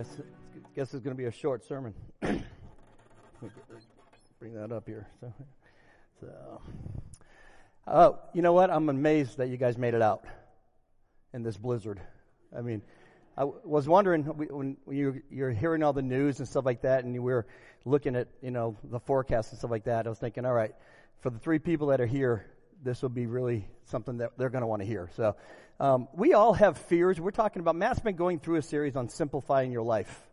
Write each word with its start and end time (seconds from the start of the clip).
Guess 0.00 0.16
guess 0.74 0.94
it's 0.94 1.04
going 1.04 1.14
to 1.14 1.22
be 1.22 1.26
a 1.26 1.30
short 1.30 1.62
sermon. 1.62 1.92
Bring 2.22 2.44
that 4.54 4.72
up 4.72 4.86
here. 4.86 5.06
So, 5.20 5.34
so, 6.22 6.62
oh, 7.86 8.18
you 8.32 8.40
know 8.40 8.54
what? 8.54 8.70
I'm 8.70 8.88
amazed 8.88 9.36
that 9.36 9.50
you 9.50 9.58
guys 9.58 9.76
made 9.76 9.92
it 9.92 10.00
out 10.00 10.24
in 11.34 11.42
this 11.42 11.58
blizzard. 11.58 12.00
I 12.56 12.62
mean, 12.62 12.80
I 13.36 13.44
was 13.44 13.90
wondering 13.90 14.22
when 14.24 14.78
you, 14.88 15.20
you're 15.30 15.50
hearing 15.50 15.82
all 15.82 15.92
the 15.92 16.00
news 16.00 16.38
and 16.38 16.48
stuff 16.48 16.64
like 16.64 16.80
that, 16.80 17.04
and 17.04 17.14
you 17.14 17.20
were 17.22 17.46
looking 17.84 18.16
at 18.16 18.28
you 18.40 18.52
know 18.52 18.78
the 18.84 19.00
forecast 19.00 19.50
and 19.50 19.58
stuff 19.58 19.70
like 19.70 19.84
that. 19.84 20.06
I 20.06 20.08
was 20.08 20.18
thinking, 20.18 20.46
all 20.46 20.54
right, 20.54 20.74
for 21.18 21.28
the 21.28 21.38
three 21.38 21.58
people 21.58 21.88
that 21.88 22.00
are 22.00 22.06
here, 22.06 22.46
this 22.82 23.02
will 23.02 23.10
be 23.10 23.26
really 23.26 23.68
something 23.84 24.16
that 24.16 24.30
they're 24.38 24.48
going 24.48 24.62
to 24.62 24.66
want 24.66 24.80
to 24.80 24.86
hear. 24.86 25.10
So, 25.14 25.36
um, 25.80 26.08
we 26.12 26.34
all 26.34 26.52
have 26.52 26.76
fears. 26.76 27.18
We're 27.18 27.30
talking 27.30 27.60
about, 27.60 27.74
Matt's 27.74 28.00
been 28.00 28.14
going 28.14 28.38
through 28.38 28.56
a 28.56 28.62
series 28.62 28.96
on 28.96 29.08
simplifying 29.08 29.72
your 29.72 29.82
life. 29.82 30.28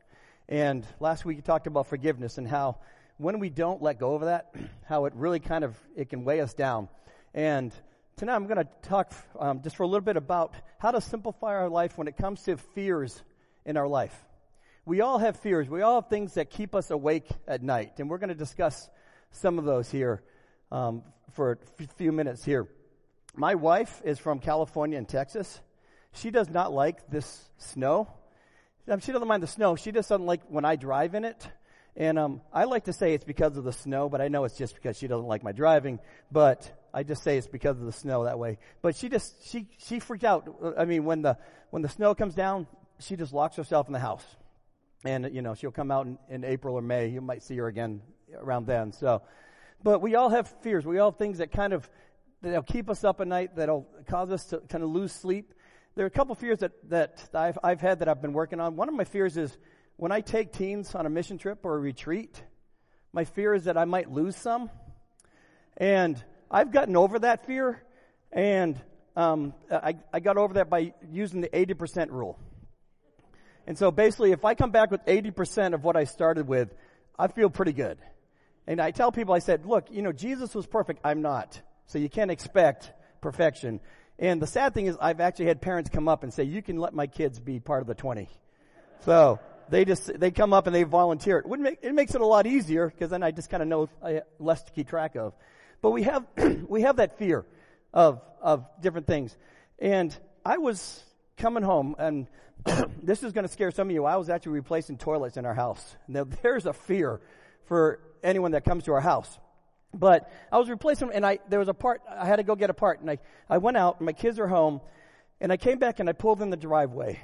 And 0.50 0.86
last 1.00 1.24
week 1.24 1.38
he 1.38 1.42
talked 1.42 1.68
about 1.68 1.88
forgiveness 1.88 2.38
and 2.38 2.46
how 2.46 2.80
when 3.16 3.40
we 3.40 3.50
don't 3.50 3.82
let 3.82 3.98
go 3.98 4.16
of 4.16 4.24
that, 4.24 4.54
how 4.90 5.06
it 5.06 5.14
really 5.16 5.40
kind 5.40 5.64
of, 5.64 5.78
it 5.96 6.10
can 6.10 6.26
weigh 6.26 6.42
us 6.42 6.54
down. 6.54 6.90
And 7.34 7.74
tonight 8.18 8.36
I'm 8.36 8.46
going 8.46 8.58
to 8.58 8.68
talk 8.90 9.14
um, 9.40 9.62
just 9.62 9.78
for 9.78 9.84
a 9.84 9.88
little 9.88 10.04
bit 10.04 10.18
about 10.18 10.54
how 10.80 10.92
to 10.92 11.00
simplify 11.00 11.56
our 11.56 11.70
life 11.70 11.98
when 11.98 12.10
it 12.10 12.18
comes 12.18 12.44
to 12.44 12.58
fears 12.58 13.24
in 13.66 13.78
our 13.78 13.88
life. 13.88 14.26
We 14.84 15.00
all 15.00 15.18
have 15.18 15.40
fears. 15.40 15.70
We 15.70 15.82
all 15.82 16.02
have 16.02 16.10
things 16.10 16.34
that 16.34 16.50
keep 16.50 16.76
us 16.76 16.92
awake 16.92 17.30
at 17.48 17.64
night. 17.64 18.00
And 18.00 18.10
we're 18.10 18.18
going 18.18 18.30
to 18.30 18.36
discuss 18.36 18.90
some 19.32 19.60
of 19.60 19.64
those 19.64 19.90
here 19.90 20.24
um, 20.74 21.04
for 21.32 21.58
a 21.80 21.88
few 21.96 22.12
minutes 22.12 22.44
here. 22.44 22.68
My 23.40 23.54
wife 23.54 24.02
is 24.04 24.18
from 24.18 24.40
California 24.40 24.98
and 24.98 25.08
Texas. 25.08 25.62
She 26.12 26.32
does 26.32 26.50
not 26.50 26.74
like 26.74 27.08
this 27.12 27.48
snow. 27.58 28.12
Um, 28.90 29.00
she 29.00 29.12
doesn't 29.12 29.28
mind 29.28 29.44
the 29.44 29.48
snow. 29.48 29.76
She 29.76 29.92
just 29.92 30.10
doesn't 30.10 30.26
like 30.26 30.42
when 30.50 30.66
I 30.66 30.76
drive 30.76 31.14
in 31.14 31.24
it. 31.24 31.48
And 31.96 32.18
um, 32.18 32.42
I 32.52 32.64
like 32.64 32.86
to 32.86 32.94
say 32.94 33.14
it's 33.14 33.24
because 33.24 33.56
of 33.56 33.64
the 33.64 33.74
snow, 33.74 34.10
but 34.10 34.22
I 34.22 34.28
know 34.28 34.46
it's 34.46 34.58
just 34.58 34.74
because 34.74 34.98
she 34.98 35.06
doesn't 35.06 35.28
like 35.28 35.44
my 35.44 35.52
driving. 35.52 36.00
But 36.32 36.72
I 36.92 37.04
just 37.04 37.22
say 37.22 37.38
it's 37.38 37.46
because 37.46 37.80
of 37.80 37.86
the 37.86 37.92
snow 37.92 38.24
that 38.24 38.40
way. 38.40 38.58
But 38.82 38.96
she 38.96 39.08
just 39.08 39.48
she 39.48 39.68
she 39.78 40.00
freaked 40.00 40.24
out. 40.24 40.76
I 40.76 40.86
mean, 40.86 41.06
when 41.06 41.22
the 41.22 41.38
when 41.70 41.84
the 41.84 41.90
snow 41.90 42.16
comes 42.16 42.34
down, 42.34 42.66
she 43.00 43.16
just 43.16 43.34
locks 43.34 43.56
herself 43.56 43.86
in 43.86 43.94
the 43.94 44.00
house, 44.00 44.26
and 45.06 45.30
you 45.32 45.44
know 45.44 45.54
she'll 45.54 45.70
come 45.70 45.92
out 45.92 46.08
in, 46.08 46.18
in 46.28 46.44
April 46.44 46.74
or 46.74 46.82
May. 46.82 47.10
You 47.10 47.22
might 47.22 47.44
see 47.44 47.58
her 47.58 47.68
again 47.68 48.02
around 48.36 48.66
then. 48.66 48.94
So, 48.94 49.22
but 49.84 50.02
we 50.02 50.16
all 50.16 50.30
have 50.30 50.48
fears. 50.62 50.88
We 50.88 50.98
all 50.98 51.12
have 51.12 51.20
things 51.20 51.38
that 51.38 51.52
kind 51.52 51.74
of 51.74 51.88
that'll 52.42 52.64
keep 52.64 52.90
us 52.90 53.04
up 53.04 53.22
at 53.22 53.28
night, 53.28 53.56
that'll 53.56 53.88
cause 54.08 54.32
us 54.32 54.46
to 54.46 54.60
kind 54.70 54.84
of 54.84 54.90
lose 54.90 55.12
sleep. 55.12 55.54
There 55.96 56.06
are 56.06 56.08
a 56.08 56.12
couple 56.12 56.36
fears 56.36 56.60
that, 56.60 56.72
that 56.90 57.30
I've, 57.34 57.58
I've 57.64 57.82
had 57.82 58.00
that 58.00 58.08
I've 58.08 58.22
been 58.22 58.34
working 58.34 58.60
on. 58.60 58.76
One 58.76 58.88
of 58.88 58.96
my 58.96 59.04
fears 59.04 59.36
is 59.38 59.58
when 59.96 60.12
I 60.12 60.22
take 60.22 60.54
teens 60.54 60.94
on 60.94 61.06
a 61.06 61.10
mission 61.10 61.38
trip 61.38 61.60
or 61.64 61.76
a 61.76 61.80
retreat, 61.80 62.42
my 63.14 63.26
fear 63.26 63.54
is 63.54 63.64
that 63.64 63.78
I 63.78 63.86
might 63.86 64.12
lose 64.12 64.36
some. 64.36 64.70
And 65.76 66.24
I've 66.50 66.72
gotten 66.72 66.96
over 66.96 67.20
that 67.20 67.46
fear, 67.46 67.82
and 68.32 68.80
um, 69.16 69.54
I, 69.72 69.96
I 70.14 70.20
got 70.20 70.38
over 70.38 70.56
that 70.56 70.70
by 70.70 70.94
using 71.12 71.42
the 71.42 71.50
80% 71.50 72.12
rule. 72.12 72.40
And 73.66 73.78
so 73.78 73.92
basically, 73.92 74.32
if 74.32 74.46
I 74.46 74.56
come 74.56 74.72
back 74.72 74.92
with 74.92 75.04
80% 75.06 75.74
of 75.74 75.84
what 75.84 75.98
I 75.98 76.06
started 76.06 76.48
with, 76.48 76.74
I 77.20 77.28
feel 77.28 77.50
pretty 77.50 77.74
good. 77.74 77.98
And 78.66 78.80
I 78.80 78.92
tell 78.92 79.12
people, 79.12 79.34
I 79.34 79.40
said, 79.40 79.66
look, 79.66 79.88
you 79.92 80.02
know, 80.02 80.12
Jesus 80.12 80.56
was 80.56 80.66
perfect. 80.66 81.02
I'm 81.04 81.22
not. 81.22 81.62
So 81.88 82.00
you 82.00 82.10
can't 82.10 82.32
expect 82.32 82.92
perfection. 83.22 83.80
And 84.20 84.42
the 84.42 84.48
sad 84.48 84.74
thing 84.74 84.88
is 84.88 84.98
I've 85.00 85.20
actually 85.20 85.46
had 85.46 85.62
parents 85.62 85.90
come 85.90 86.08
up 86.08 86.24
and 86.24 86.34
say, 86.34 86.44
you 86.44 86.62
can 86.62 86.78
let 86.78 86.94
my 86.94 87.08
kids 87.08 87.40
be 87.40 87.60
part 87.60 87.82
of 87.82 87.88
the 87.88 87.96
20. 87.96 88.30
So 89.06 89.40
they 89.70 89.86
just, 89.86 90.20
they 90.20 90.32
come 90.32 90.54
up 90.54 90.68
and 90.68 90.76
they 90.76 90.84
volunteer. 90.84 91.40
It, 91.40 91.48
Wouldn't 91.48 91.64
make, 91.64 91.80
it 91.82 91.94
makes 91.94 92.16
it 92.16 92.22
a 92.22 92.26
lot 92.26 92.48
easier 92.48 92.88
because 92.90 93.10
then 93.10 93.24
I 93.24 93.32
just 93.32 93.50
kind 93.50 93.62
of 93.62 93.70
know 93.70 93.90
I, 94.04 94.22
less 94.40 94.64
to 94.64 94.72
keep 94.72 94.90
track 94.90 95.16
of. 95.16 95.34
But 95.82 95.92
we 95.92 96.04
have, 96.04 96.26
we 96.68 96.82
have 96.82 96.98
that 96.98 97.18
fear 97.18 97.46
of, 97.94 98.22
of 98.42 98.66
different 98.82 99.08
things. 99.08 99.36
And 99.80 100.16
I 100.46 100.58
was 100.58 101.04
coming 101.38 101.64
home 101.64 101.96
and 102.00 102.28
this 103.04 103.24
is 103.24 103.34
going 103.34 103.46
to 103.46 103.52
scare 103.52 103.72
some 103.72 103.88
of 103.90 103.94
you. 103.94 104.06
I 104.06 104.18
was 104.18 104.30
actually 104.30 104.54
replacing 104.54 104.98
toilets 104.98 105.38
in 105.38 105.46
our 105.46 105.54
house. 105.54 105.96
Now 106.08 106.26
there's 106.42 106.66
a 106.66 106.74
fear 106.74 107.22
for 107.66 108.00
anyone 108.24 108.52
that 108.52 108.66
comes 108.66 108.86
to 108.86 108.94
our 108.94 109.02
house. 109.02 109.38
But 109.94 110.32
I 110.52 110.58
was 110.58 110.70
replacing, 110.70 111.12
and 111.14 111.26
I 111.26 111.40
there 111.50 111.60
was 111.60 111.70
a 111.70 111.74
part 111.74 112.02
I 112.10 112.26
had 112.26 112.38
to 112.38 112.44
go 112.44 112.56
get 112.56 112.70
a 112.70 112.74
part, 112.74 113.00
and 113.00 113.10
I 113.10 113.20
I 113.50 113.58
went 113.58 113.78
out. 113.78 114.00
And 114.00 114.06
my 114.06 114.14
kids 114.14 114.40
are 114.40 114.48
home, 114.48 114.82
and 115.40 115.52
I 115.52 115.58
came 115.58 115.80
back 115.80 116.00
and 116.00 116.10
I 116.10 116.14
pulled 116.14 116.42
in 116.42 116.50
the 116.50 116.58
driveway. 116.58 117.20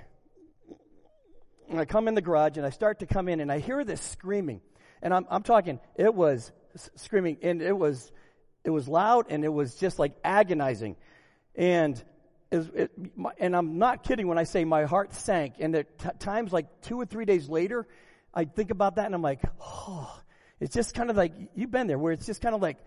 And 1.70 1.80
I 1.80 1.86
come 1.86 2.08
in 2.08 2.14
the 2.14 2.22
garage 2.22 2.58
and 2.58 2.66
I 2.66 2.70
start 2.70 3.00
to 3.00 3.06
come 3.06 3.28
in 3.30 3.40
and 3.40 3.52
I 3.52 3.60
hear 3.60 3.84
this 3.84 4.02
screaming, 4.02 4.62
and 5.02 5.14
I'm 5.14 5.26
I'm 5.30 5.44
talking. 5.44 5.80
It 5.96 6.14
was 6.14 6.52
screaming, 6.96 7.38
and 7.42 7.62
it 7.62 7.78
was 7.78 8.12
it 8.64 8.70
was 8.70 8.88
loud 8.88 9.26
and 9.30 9.44
it 9.44 9.54
was 9.54 9.76
just 9.76 10.00
like 10.00 10.14
agonizing, 10.24 10.96
and. 11.56 12.02
It, 12.56 12.92
and 13.40 13.56
I'm 13.56 13.80
not 13.80 14.04
kidding 14.04 14.28
when 14.28 14.38
I 14.38 14.44
say 14.44 14.64
my 14.64 14.84
heart 14.84 15.16
sank. 15.16 15.56
And 15.60 15.76
at 15.76 15.98
t- 15.98 16.10
times, 16.20 16.54
like 16.54 16.68
two 16.82 17.02
or 17.02 17.06
three 17.08 17.26
days 17.26 17.50
later, 17.50 17.88
I 18.32 18.46
think 18.46 18.70
about 18.70 18.98
that 18.98 19.08
and 19.08 19.16
I'm 19.16 19.24
like, 19.24 19.42
oh, 19.60 20.20
it's 20.60 20.74
just 20.74 20.94
kind 20.94 21.10
of 21.10 21.18
like, 21.18 21.34
you've 21.56 21.72
been 21.72 21.88
there 21.88 21.98
where 21.98 22.14
it's 22.14 22.26
just 22.26 22.42
kind 22.42 22.56
of 22.56 22.62
like, 22.62 22.78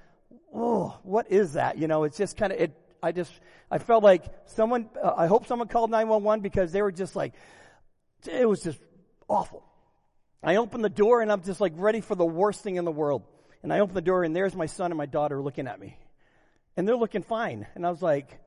oh, 0.55 0.99
what 1.03 1.31
is 1.31 1.55
that? 1.55 1.79
You 1.79 1.89
know, 1.89 2.05
it's 2.05 2.17
just 2.17 2.37
kind 2.37 2.53
of, 2.53 2.61
it, 2.61 2.73
I 3.03 3.13
just, 3.13 3.33
I 3.71 3.79
felt 3.79 4.03
like 4.03 4.25
someone, 4.47 4.89
uh, 5.03 5.13
I 5.17 5.27
hope 5.27 5.47
someone 5.47 5.69
called 5.69 5.91
911 5.91 6.43
because 6.43 6.73
they 6.73 6.83
were 6.83 6.93
just 6.93 7.17
like, 7.17 7.35
it 8.27 8.49
was 8.49 8.63
just 8.63 8.79
awful. 9.29 9.63
I 10.43 10.57
opened 10.57 10.85
the 10.85 10.89
door 10.89 11.23
and 11.23 11.31
I'm 11.31 11.43
just 11.43 11.61
like 11.61 11.73
ready 11.77 12.01
for 12.01 12.15
the 12.15 12.25
worst 12.25 12.63
thing 12.63 12.77
in 12.77 12.85
the 12.85 12.93
world. 12.93 13.23
And 13.63 13.73
I 13.73 13.81
open 13.81 13.95
the 13.95 14.01
door 14.01 14.23
and 14.23 14.35
there's 14.35 14.55
my 14.55 14.67
son 14.67 14.91
and 14.91 14.99
my 14.99 15.07
daughter 15.07 15.43
looking 15.43 15.67
at 15.67 15.81
me. 15.81 15.99
And 16.77 16.87
they're 16.87 16.97
looking 16.97 17.23
fine. 17.23 17.67
And 17.75 17.87
I 17.87 17.91
was 17.91 18.03
like, 18.03 18.39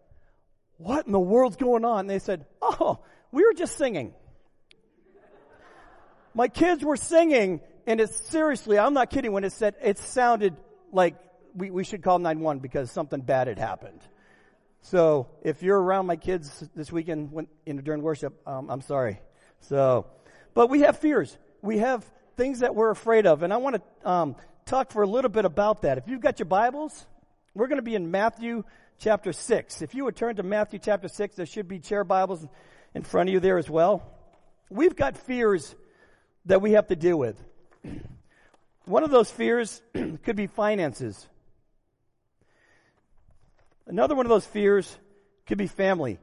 what 0.77 1.05
in 1.05 1.11
the 1.11 1.19
world's 1.19 1.57
going 1.57 1.83
on? 1.83 2.01
And 2.01 2.09
they 2.09 2.19
said, 2.19 2.45
oh, 2.61 2.99
we 3.31 3.43
were 3.43 3.53
just 3.53 3.77
singing. 3.77 4.13
my 6.33 6.47
kids 6.47 6.83
were 6.83 6.95
singing 6.95 7.59
and 7.89 7.99
it's 7.99 8.15
seriously, 8.29 8.77
I'm 8.77 8.93
not 8.93 9.09
kidding 9.09 9.31
when 9.31 9.43
it 9.43 9.51
said, 9.51 9.73
it 9.81 9.97
sounded 9.97 10.55
like 10.91 11.15
we, 11.55 11.71
we 11.71 11.83
should 11.83 12.03
call 12.03 12.19
911 12.19 12.61
because 12.61 12.91
something 12.91 13.19
bad 13.19 13.47
had 13.47 13.57
happened. 13.57 13.99
So 14.81 15.27
if 15.41 15.63
you're 15.63 15.81
around 15.81 16.05
my 16.05 16.15
kids 16.15 16.69
this 16.75 16.91
weekend 16.91 17.31
when, 17.31 17.47
know, 17.65 17.81
during 17.81 18.03
worship, 18.03 18.47
um, 18.47 18.69
I'm 18.69 18.81
sorry. 18.81 19.19
So, 19.61 20.05
but 20.53 20.69
we 20.69 20.81
have 20.81 20.99
fears. 20.99 21.35
We 21.63 21.79
have 21.79 22.05
things 22.37 22.59
that 22.59 22.75
we're 22.75 22.91
afraid 22.91 23.25
of. 23.25 23.41
And 23.41 23.51
I 23.51 23.57
want 23.57 23.77
to 23.77 24.07
um, 24.07 24.35
talk 24.67 24.91
for 24.91 25.01
a 25.01 25.07
little 25.07 25.31
bit 25.31 25.45
about 25.45 25.81
that. 25.81 25.97
If 25.97 26.07
you've 26.07 26.21
got 26.21 26.37
your 26.37 26.45
Bibles, 26.45 27.07
we're 27.55 27.67
going 27.67 27.79
to 27.79 27.81
be 27.81 27.95
in 27.95 28.11
Matthew 28.11 28.65
chapter 28.99 29.33
6. 29.33 29.81
If 29.81 29.95
you 29.95 30.05
would 30.05 30.15
turn 30.15 30.35
to 30.35 30.43
Matthew 30.43 30.77
chapter 30.77 31.07
6, 31.07 31.37
there 31.37 31.47
should 31.47 31.67
be 31.67 31.79
chair 31.79 32.03
Bibles 32.03 32.45
in 32.93 33.01
front 33.01 33.29
of 33.29 33.33
you 33.33 33.39
there 33.39 33.57
as 33.57 33.67
well. 33.67 34.15
We've 34.69 34.95
got 34.95 35.17
fears 35.17 35.75
that 36.45 36.61
we 36.61 36.73
have 36.73 36.85
to 36.87 36.95
deal 36.95 37.17
with. 37.17 37.43
One 38.85 39.03
of 39.03 39.11
those 39.11 39.29
fears 39.29 39.81
could 40.23 40.35
be 40.35 40.47
finances. 40.47 41.27
Another 43.85 44.15
one 44.15 44.25
of 44.25 44.29
those 44.29 44.45
fears 44.45 44.97
could 45.47 45.57
be 45.57 45.65
family. 45.65 46.19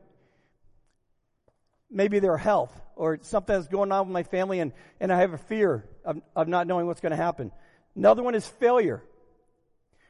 Maybe 1.90 2.20
their 2.20 2.36
health 2.36 2.72
or 2.94 3.18
something 3.22 3.54
that's 3.54 3.66
going 3.66 3.90
on 3.90 4.06
with 4.06 4.12
my 4.12 4.22
family 4.22 4.60
and, 4.60 4.72
and 5.00 5.12
I 5.12 5.20
have 5.20 5.32
a 5.32 5.38
fear 5.38 5.84
of, 6.04 6.20
of 6.36 6.46
not 6.46 6.68
knowing 6.68 6.86
what's 6.86 7.00
going 7.00 7.10
to 7.10 7.16
happen. 7.16 7.50
Another 7.96 8.22
one 8.22 8.36
is 8.36 8.46
failure. 8.46 9.02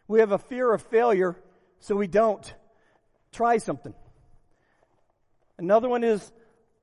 We 0.08 0.20
have 0.20 0.32
a 0.32 0.38
fear 0.38 0.72
of 0.72 0.82
failure, 0.82 1.36
so 1.80 1.96
we 1.96 2.06
don't 2.06 2.54
try 3.32 3.58
something. 3.58 3.94
Another 5.58 5.88
one 5.88 6.04
is 6.04 6.32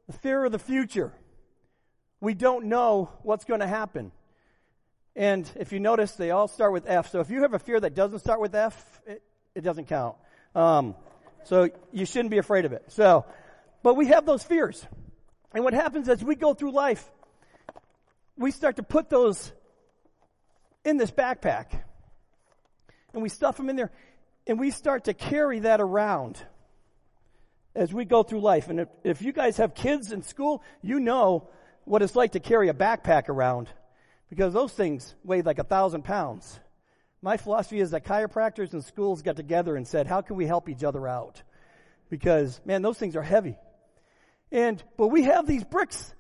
the 0.08 0.14
fear 0.14 0.44
of 0.44 0.52
the 0.52 0.60
future. 0.60 1.14
We 2.20 2.34
don't 2.34 2.66
know 2.66 3.12
what's 3.22 3.46
going 3.46 3.60
to 3.60 3.68
happen. 3.68 4.12
And 5.16 5.50
if 5.56 5.72
you 5.72 5.80
notice, 5.80 6.14
they 6.14 6.32
all 6.32 6.48
start 6.48 6.74
with 6.74 6.90
F. 6.90 7.12
So 7.12 7.20
if 7.20 7.30
you 7.30 7.44
have 7.44 7.54
a 7.54 7.60
fear 7.60 7.80
that 7.80 7.94
doesn't 7.94 8.20
start 8.20 8.42
with 8.42 8.56
F, 8.56 9.02
it, 9.06 9.22
it 9.54 9.62
doesn't 9.62 9.88
count. 9.88 10.16
Um, 10.56 10.96
so 11.44 11.70
you 11.92 12.06
shouldn't 12.06 12.32
be 12.32 12.40
afraid 12.40 12.66
of 12.66 12.74
it. 12.74 12.86
So, 12.90 13.26
but 13.84 13.96
we 13.96 14.08
have 14.08 14.26
those 14.26 14.44
fears. 14.44 14.86
And 15.54 15.64
what 15.64 15.74
happens 15.74 16.10
as 16.10 16.24
we 16.24 16.36
go 16.36 16.54
through 16.54 16.72
life, 16.72 17.08
we 18.38 18.50
start 18.52 18.78
to 18.78 18.84
put 18.84 19.10
those 19.10 19.52
in 20.84 20.98
this 20.98 21.12
backpack. 21.12 21.68
And 23.14 23.22
we 23.22 23.30
stuff 23.30 23.58
them 23.58 23.70
in 23.70 23.76
there. 23.76 23.92
And 24.48 24.60
we 24.60 24.72
start 24.72 25.06
to 25.06 25.14
carry 25.14 25.60
that 25.60 25.80
around 25.80 26.44
as 27.76 27.94
we 27.94 28.06
go 28.06 28.24
through 28.24 28.42
life. 28.42 28.68
And 28.70 28.80
if, 28.82 28.88
if 29.04 29.22
you 29.22 29.32
guys 29.32 29.58
have 29.58 29.76
kids 29.76 30.12
in 30.12 30.24
school, 30.24 30.64
you 30.82 31.00
know 31.00 31.50
what 31.86 32.02
it's 32.02 32.16
like 32.16 32.32
to 32.32 32.40
carry 32.40 32.70
a 32.70 32.74
backpack 32.74 33.30
around 33.30 33.70
because 34.30 34.54
those 34.54 34.72
things 34.72 35.16
weighed 35.24 35.46
like 35.46 35.60
a 35.60 35.64
thousand 35.64 36.04
pounds. 36.04 36.60
My 37.22 37.38
philosophy 37.38 37.80
is 37.80 37.92
that 37.92 38.04
chiropractors 38.04 38.74
and 38.74 38.84
schools 38.84 39.22
got 39.22 39.36
together 39.36 39.76
and 39.76 39.88
said, 39.88 40.08
how 40.08 40.22
can 40.22 40.36
we 40.36 40.46
help 40.46 40.68
each 40.68 40.84
other 40.84 41.08
out? 41.08 41.42
Because, 42.10 42.60
man, 42.66 42.82
those 42.82 42.98
things 42.98 43.16
are 43.16 43.22
heavy. 43.24 43.58
And, 44.52 44.84
but 44.98 45.08
we 45.08 45.24
have 45.24 45.48
these 45.48 45.64
bricks 45.64 46.14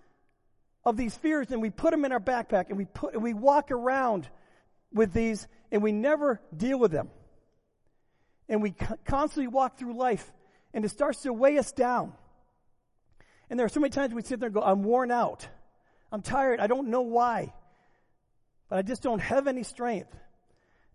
of 0.85 0.97
these 0.97 1.15
fears 1.15 1.51
and 1.51 1.61
we 1.61 1.69
put 1.69 1.91
them 1.91 2.05
in 2.05 2.11
our 2.11 2.19
backpack 2.19 2.69
and 2.69 2.77
we 2.77 2.85
put, 2.85 3.13
and 3.13 3.23
we 3.23 3.33
walk 3.33 3.71
around 3.71 4.29
with 4.93 5.13
these 5.13 5.47
and 5.71 5.83
we 5.83 5.91
never 5.91 6.39
deal 6.55 6.79
with 6.79 6.91
them. 6.91 7.09
And 8.47 8.61
we 8.61 8.71
constantly 9.05 9.47
walk 9.47 9.77
through 9.77 9.97
life 9.97 10.31
and 10.73 10.85
it 10.85 10.89
starts 10.89 11.21
to 11.23 11.33
weigh 11.33 11.57
us 11.57 11.71
down. 11.71 12.13
And 13.49 13.59
there 13.59 13.65
are 13.65 13.69
so 13.69 13.79
many 13.79 13.91
times 13.91 14.13
we 14.13 14.21
sit 14.21 14.39
there 14.39 14.47
and 14.47 14.53
go, 14.55 14.61
I'm 14.61 14.83
worn 14.83 15.11
out. 15.11 15.47
I'm 16.11 16.21
tired. 16.21 16.59
I 16.59 16.67
don't 16.67 16.89
know 16.89 17.01
why. 17.01 17.53
But 18.69 18.79
I 18.79 18.81
just 18.81 19.03
don't 19.03 19.19
have 19.19 19.47
any 19.47 19.63
strength. 19.63 20.15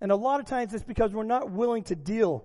And 0.00 0.12
a 0.12 0.16
lot 0.16 0.40
of 0.40 0.46
times 0.46 0.74
it's 0.74 0.84
because 0.84 1.12
we're 1.12 1.24
not 1.24 1.50
willing 1.50 1.84
to 1.84 1.96
deal 1.96 2.44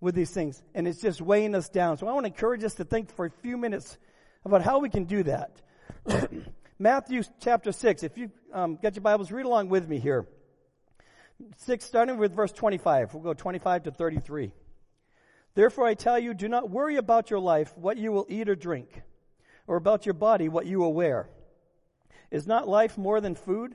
with 0.00 0.14
these 0.14 0.30
things 0.30 0.62
and 0.74 0.86
it's 0.86 1.00
just 1.00 1.20
weighing 1.20 1.54
us 1.54 1.68
down. 1.68 1.96
So 1.96 2.06
I 2.06 2.12
want 2.12 2.24
to 2.24 2.32
encourage 2.32 2.62
us 2.62 2.74
to 2.74 2.84
think 2.84 3.14
for 3.14 3.24
a 3.26 3.30
few 3.30 3.56
minutes 3.56 3.96
about 4.44 4.62
how 4.62 4.78
we 4.78 4.90
can 4.90 5.04
do 5.04 5.22
that. 5.24 5.62
Matthew 6.78 7.22
chapter 7.40 7.72
6. 7.72 8.02
If 8.02 8.18
you 8.18 8.30
um, 8.52 8.76
get 8.76 8.94
your 8.96 9.02
Bibles, 9.02 9.32
read 9.32 9.46
along 9.46 9.70
with 9.70 9.88
me 9.88 9.98
here. 9.98 10.26
6, 11.56 11.84
starting 11.84 12.18
with 12.18 12.34
verse 12.34 12.52
25. 12.52 13.14
We'll 13.14 13.22
go 13.22 13.34
25 13.34 13.84
to 13.84 13.90
33. 13.90 14.52
Therefore 15.54 15.86
I 15.86 15.94
tell 15.94 16.18
you, 16.18 16.34
do 16.34 16.48
not 16.48 16.68
worry 16.68 16.96
about 16.96 17.30
your 17.30 17.40
life, 17.40 17.72
what 17.76 17.96
you 17.96 18.12
will 18.12 18.26
eat 18.28 18.48
or 18.48 18.56
drink, 18.56 19.02
or 19.66 19.76
about 19.76 20.04
your 20.04 20.14
body, 20.14 20.48
what 20.48 20.66
you 20.66 20.80
will 20.80 20.92
wear. 20.92 21.28
Is 22.30 22.46
not 22.46 22.68
life 22.68 22.98
more 22.98 23.20
than 23.20 23.34
food, 23.36 23.74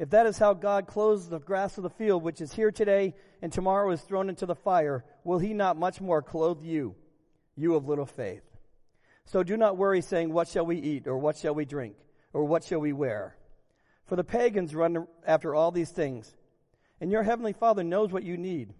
If 0.00 0.08
that 0.10 0.24
is 0.24 0.38
how 0.38 0.54
God 0.54 0.86
clothes 0.86 1.28
the 1.28 1.38
grass 1.38 1.76
of 1.76 1.82
the 1.82 1.90
field, 1.90 2.22
which 2.22 2.40
is 2.40 2.54
here 2.54 2.70
today 2.70 3.14
and 3.42 3.52
tomorrow 3.52 3.90
is 3.90 4.00
thrown 4.00 4.30
into 4.30 4.46
the 4.46 4.54
fire, 4.54 5.04
will 5.24 5.38
he 5.38 5.52
not 5.52 5.76
much 5.76 6.00
more 6.00 6.22
clothe 6.22 6.62
you, 6.62 6.94
you 7.54 7.74
of 7.74 7.86
little 7.86 8.06
faith? 8.06 8.40
So 9.26 9.42
do 9.42 9.58
not 9.58 9.76
worry 9.76 10.00
saying, 10.00 10.32
what 10.32 10.48
shall 10.48 10.64
we 10.64 10.78
eat, 10.78 11.06
or 11.06 11.18
what 11.18 11.36
shall 11.36 11.54
we 11.54 11.66
drink, 11.66 11.96
or 12.32 12.44
what 12.44 12.64
shall 12.64 12.78
we 12.78 12.94
wear? 12.94 13.36
For 14.06 14.16
the 14.16 14.24
pagans 14.24 14.74
run 14.74 15.06
after 15.26 15.54
all 15.54 15.70
these 15.70 15.90
things, 15.90 16.34
and 16.98 17.12
your 17.12 17.22
heavenly 17.22 17.52
Father 17.52 17.84
knows 17.84 18.10
what 18.10 18.24
you 18.24 18.38
need. 18.38 18.72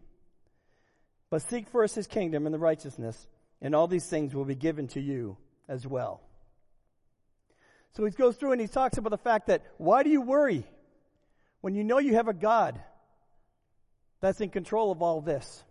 But 1.29 1.43
seek 1.43 1.69
first 1.69 1.97
his 1.97 2.07
kingdom 2.07 2.47
and 2.47 2.55
the 2.55 2.59
righteousness, 2.59 3.27
and 3.61 3.75
all 3.75 3.89
these 3.89 4.07
things 4.07 4.35
will 4.35 4.47
be 4.47 4.55
given 4.55 4.89
to 4.89 5.01
you 5.03 5.37
as 5.69 5.87
well. 5.87 6.23
So 7.93 8.07
he 8.07 8.11
goes 8.11 8.37
through 8.37 8.53
and 8.53 8.61
he 8.61 8.69
talks 8.69 8.97
about 8.97 9.11
the 9.11 9.19
fact 9.19 9.49
that 9.49 9.67
why 9.77 10.03
do 10.03 10.09
you 10.09 10.23
worry 10.23 10.65
when 11.61 11.75
you 11.75 11.85
know 11.85 11.99
you 11.99 12.15
have 12.15 12.29
a 12.29 12.35
God 12.35 12.81
that's 14.21 14.41
in 14.41 14.51
control 14.51 14.91
of 14.91 15.03
all 15.03 15.21
this? 15.21 15.65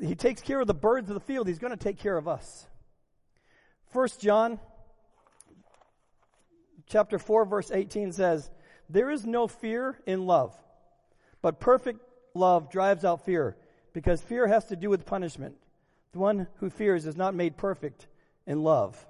He 0.00 0.14
takes 0.14 0.42
care 0.42 0.60
of 0.60 0.66
the 0.66 0.74
birds 0.74 1.08
of 1.08 1.14
the 1.14 1.20
field. 1.20 1.48
He's 1.48 1.58
going 1.58 1.76
to 1.76 1.82
take 1.82 1.98
care 1.98 2.16
of 2.16 2.28
us. 2.28 2.66
First 3.92 4.20
John 4.20 4.58
chapter 6.86 7.18
4 7.18 7.46
verse 7.46 7.70
18 7.70 8.12
says, 8.12 8.50
There 8.88 9.10
is 9.10 9.24
no 9.24 9.46
fear 9.46 9.98
in 10.06 10.26
love, 10.26 10.54
but 11.40 11.60
perfect 11.60 12.00
love 12.34 12.70
drives 12.70 13.04
out 13.04 13.24
fear 13.24 13.56
because 13.92 14.20
fear 14.20 14.46
has 14.46 14.66
to 14.66 14.76
do 14.76 14.90
with 14.90 15.06
punishment. 15.06 15.56
The 16.12 16.18
one 16.18 16.46
who 16.56 16.70
fears 16.70 17.06
is 17.06 17.16
not 17.16 17.34
made 17.34 17.56
perfect 17.56 18.06
in 18.46 18.62
love. 18.62 19.06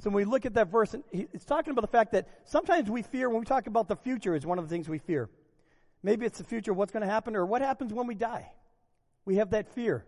So 0.00 0.10
when 0.10 0.16
we 0.16 0.24
look 0.24 0.44
at 0.46 0.54
that 0.54 0.68
verse, 0.68 0.94
it's 1.12 1.44
talking 1.44 1.70
about 1.70 1.80
the 1.80 1.88
fact 1.88 2.12
that 2.12 2.28
sometimes 2.44 2.90
we 2.90 3.02
fear 3.02 3.30
when 3.30 3.40
we 3.40 3.46
talk 3.46 3.66
about 3.66 3.88
the 3.88 3.96
future 3.96 4.34
is 4.34 4.44
one 4.44 4.58
of 4.58 4.68
the 4.68 4.74
things 4.74 4.88
we 4.88 4.98
fear. 4.98 5.30
Maybe 6.02 6.26
it's 6.26 6.38
the 6.38 6.44
future, 6.44 6.72
of 6.72 6.76
what's 6.76 6.92
going 6.92 7.02
to 7.06 7.10
happen, 7.10 7.34
or 7.34 7.46
what 7.46 7.62
happens 7.62 7.92
when 7.92 8.06
we 8.06 8.14
die. 8.14 8.50
We 9.24 9.36
have 9.36 9.50
that 9.50 9.74
fear. 9.74 10.04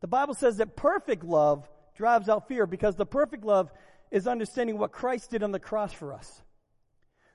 The 0.00 0.06
Bible 0.06 0.34
says 0.34 0.58
that 0.58 0.76
perfect 0.76 1.24
love 1.24 1.68
drives 1.96 2.28
out 2.28 2.48
fear 2.48 2.66
because 2.66 2.96
the 2.96 3.06
perfect 3.06 3.44
love 3.44 3.70
is 4.10 4.26
understanding 4.26 4.78
what 4.78 4.92
Christ 4.92 5.30
did 5.30 5.42
on 5.42 5.52
the 5.52 5.58
cross 5.58 5.92
for 5.92 6.12
us. 6.12 6.42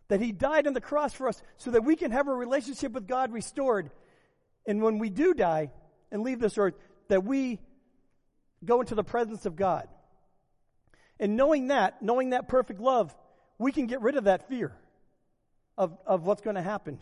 That 0.08 0.22
He 0.22 0.32
died 0.32 0.68
on 0.68 0.74
the 0.74 0.82
cross 0.82 1.14
for 1.14 1.28
us 1.28 1.42
so 1.58 1.72
that 1.72 1.84
we 1.84 1.96
can 1.96 2.12
have 2.12 2.28
a 2.28 2.34
relationship 2.34 2.92
with 2.92 3.08
God 3.08 3.34
restored 3.34 3.90
and 4.66 4.82
when 4.82 5.00
we 5.00 5.10
do 5.10 5.34
die 5.34 5.72
and 6.12 6.24
leave 6.24 6.40
this 6.40 6.58
earth, 6.58 6.76
that 7.08 7.24
we 7.24 7.60
go 8.64 8.82
into 8.82 8.96
the 8.96 9.04
presence 9.04 9.46
of 9.46 9.56
God. 9.56 9.88
And 11.20 11.36
knowing 11.36 11.68
that, 11.68 12.02
knowing 12.02 12.32
that 12.32 12.48
perfect 12.48 12.80
love, 12.80 13.16
we 13.58 13.72
can 13.72 13.88
get 13.88 14.02
rid 14.02 14.18
of 14.18 14.26
that 14.26 14.48
fear 14.50 14.76
of, 15.78 15.98
of 16.06 16.26
what's 16.26 16.42
going 16.42 16.56
to 16.56 16.62
happen. 16.62 17.00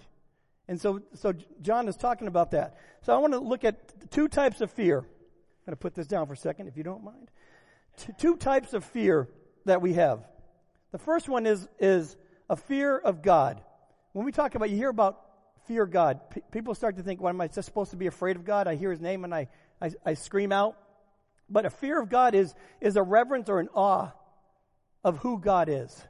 And 0.67 0.79
so, 0.79 1.01
so 1.15 1.33
John 1.61 1.87
is 1.87 1.97
talking 1.97 2.27
about 2.27 2.51
that. 2.51 2.77
So 3.01 3.13
I 3.13 3.17
want 3.17 3.33
to 3.33 3.39
look 3.39 3.63
at 3.63 4.11
two 4.11 4.27
types 4.27 4.61
of 4.61 4.71
fear. 4.71 4.99
I'm 4.99 5.05
going 5.65 5.73
to 5.73 5.75
put 5.77 5.95
this 5.95 6.07
down 6.07 6.27
for 6.27 6.33
a 6.33 6.37
second, 6.37 6.67
if 6.67 6.77
you 6.77 6.83
don't 6.83 7.03
mind. 7.03 7.29
Two, 7.97 8.13
two 8.17 8.35
types 8.37 8.73
of 8.73 8.83
fear 8.83 9.27
that 9.65 9.81
we 9.81 9.93
have. 9.93 10.25
The 10.91 10.97
first 10.99 11.27
one 11.27 11.45
is, 11.45 11.67
is 11.79 12.15
a 12.49 12.55
fear 12.55 12.97
of 12.97 13.21
God. 13.21 13.61
When 14.13 14.25
we 14.25 14.31
talk 14.31 14.55
about, 14.55 14.69
you 14.69 14.77
hear 14.77 14.89
about 14.89 15.19
fear 15.67 15.85
God. 15.85 16.29
P- 16.29 16.41
people 16.51 16.75
start 16.75 16.97
to 16.97 17.03
think, 17.03 17.21
"What 17.21 17.29
am 17.29 17.41
I 17.41 17.47
supposed 17.47 17.91
to 17.91 17.97
be 17.97 18.07
afraid 18.07 18.35
of 18.35 18.45
God?" 18.45 18.67
I 18.67 18.75
hear 18.75 18.91
His 18.91 18.99
name 18.99 19.23
and 19.23 19.33
I, 19.33 19.47
I, 19.81 19.91
I 20.05 20.13
scream 20.13 20.51
out. 20.51 20.77
But 21.53 21.65
a 21.65 21.69
fear 21.69 22.01
of 22.01 22.09
God 22.09 22.35
is 22.35 22.53
is 22.81 22.97
a 22.97 23.03
reverence 23.03 23.47
or 23.47 23.59
an 23.59 23.69
awe 23.73 24.11
of 25.03 25.19
who 25.19 25.39
God 25.39 25.69
is, 25.69 26.05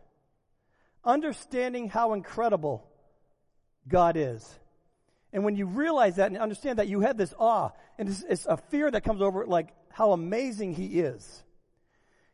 understanding 1.03 1.89
how 1.89 2.13
incredible 2.13 2.87
God 3.87 4.15
is. 4.17 4.59
And 5.31 5.43
when 5.43 5.55
you 5.55 5.65
realize 5.65 6.15
that 6.15 6.27
and 6.27 6.37
understand 6.37 6.79
that, 6.79 6.87
you 6.87 7.01
have 7.01 7.17
this 7.17 7.33
awe, 7.37 7.71
and 7.97 8.07
it's, 8.07 8.23
it's 8.29 8.45
a 8.45 8.57
fear 8.57 8.89
that 8.89 9.03
comes 9.03 9.21
over 9.21 9.45
like 9.45 9.69
how 9.91 10.13
amazing 10.13 10.73
He 10.73 10.99
is. 10.99 11.43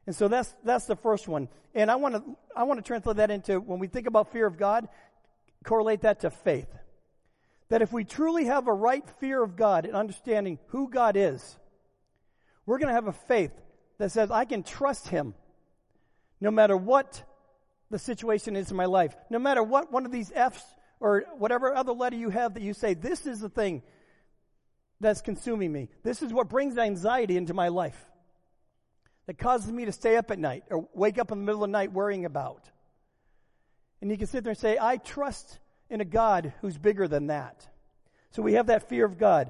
And 0.05 0.15
so 0.15 0.27
that's 0.27 0.55
that's 0.63 0.85
the 0.85 0.95
first 0.95 1.27
one. 1.27 1.49
And 1.73 1.89
I 1.89 1.95
want 1.95 2.15
to 2.15 2.23
I 2.55 2.63
want 2.63 2.77
to 2.77 2.85
translate 2.85 3.17
that 3.17 3.31
into 3.31 3.59
when 3.59 3.79
we 3.79 3.87
think 3.87 4.07
about 4.07 4.31
fear 4.31 4.45
of 4.45 4.57
God, 4.57 4.87
correlate 5.63 6.01
that 6.01 6.21
to 6.21 6.29
faith 6.29 6.69
that 7.69 7.81
if 7.83 7.93
we 7.93 8.03
truly 8.03 8.45
have 8.45 8.67
a 8.67 8.73
right 8.73 9.07
fear 9.19 9.41
of 9.41 9.55
God 9.55 9.85
and 9.85 9.95
understanding 9.95 10.59
who 10.67 10.89
God 10.89 11.15
is, 11.15 11.57
we're 12.69 12.77
going 12.77 12.89
to 12.89 12.93
have 12.93 13.07
a 13.07 13.13
faith 13.13 13.51
that 13.97 14.11
says, 14.11 14.29
I 14.29 14.45
can 14.45 14.61
trust 14.61 15.07
Him 15.07 15.33
no 16.39 16.51
matter 16.51 16.77
what 16.77 17.23
the 17.89 17.97
situation 17.97 18.55
is 18.55 18.69
in 18.69 18.77
my 18.77 18.85
life, 18.85 19.15
no 19.31 19.39
matter 19.39 19.63
what 19.63 19.91
one 19.91 20.05
of 20.05 20.11
these 20.11 20.31
F's 20.35 20.63
or 20.99 21.23
whatever 21.39 21.75
other 21.75 21.93
letter 21.93 22.15
you 22.15 22.29
have 22.29 22.53
that 22.53 22.61
you 22.61 22.75
say, 22.75 22.93
this 22.93 23.25
is 23.25 23.39
the 23.39 23.49
thing 23.49 23.81
that's 24.99 25.21
consuming 25.21 25.71
me. 25.71 25.89
This 26.03 26.21
is 26.21 26.31
what 26.31 26.47
brings 26.47 26.77
anxiety 26.77 27.37
into 27.37 27.55
my 27.55 27.69
life. 27.69 27.99
That 29.25 29.39
causes 29.39 29.71
me 29.71 29.85
to 29.85 29.91
stay 29.91 30.15
up 30.15 30.29
at 30.29 30.37
night 30.37 30.63
or 30.69 30.87
wake 30.93 31.17
up 31.17 31.31
in 31.31 31.39
the 31.39 31.45
middle 31.45 31.63
of 31.63 31.69
the 31.69 31.71
night 31.71 31.91
worrying 31.91 32.25
about. 32.25 32.69
And 33.99 34.11
you 34.11 34.17
can 34.17 34.27
sit 34.27 34.43
there 34.43 34.51
and 34.51 34.59
say, 34.59 34.77
I 34.79 34.97
trust 34.97 35.57
in 35.89 36.01
a 36.01 36.05
God 36.05 36.53
who's 36.61 36.77
bigger 36.77 37.07
than 37.07 37.27
that. 37.27 37.67
So 38.29 38.43
we 38.43 38.53
have 38.53 38.67
that 38.67 38.89
fear 38.89 39.05
of 39.05 39.17
God. 39.17 39.49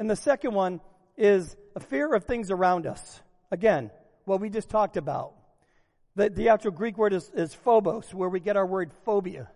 And 0.00 0.10
the 0.10 0.16
second 0.16 0.52
one 0.52 0.80
is 1.16 1.56
a 1.76 1.80
fear 1.80 2.14
of 2.14 2.24
things 2.24 2.50
around 2.50 2.86
us. 2.86 3.20
Again, 3.50 3.90
what 4.24 4.40
we 4.40 4.48
just 4.48 4.70
talked 4.70 4.96
about. 4.96 5.34
The, 6.16 6.30
the 6.30 6.48
actual 6.48 6.70
Greek 6.70 6.96
word 6.96 7.12
is, 7.12 7.30
is 7.34 7.54
phobos, 7.54 8.14
where 8.14 8.30
we 8.30 8.40
get 8.40 8.56
our 8.56 8.64
word 8.64 8.90
phobia. 9.04 9.50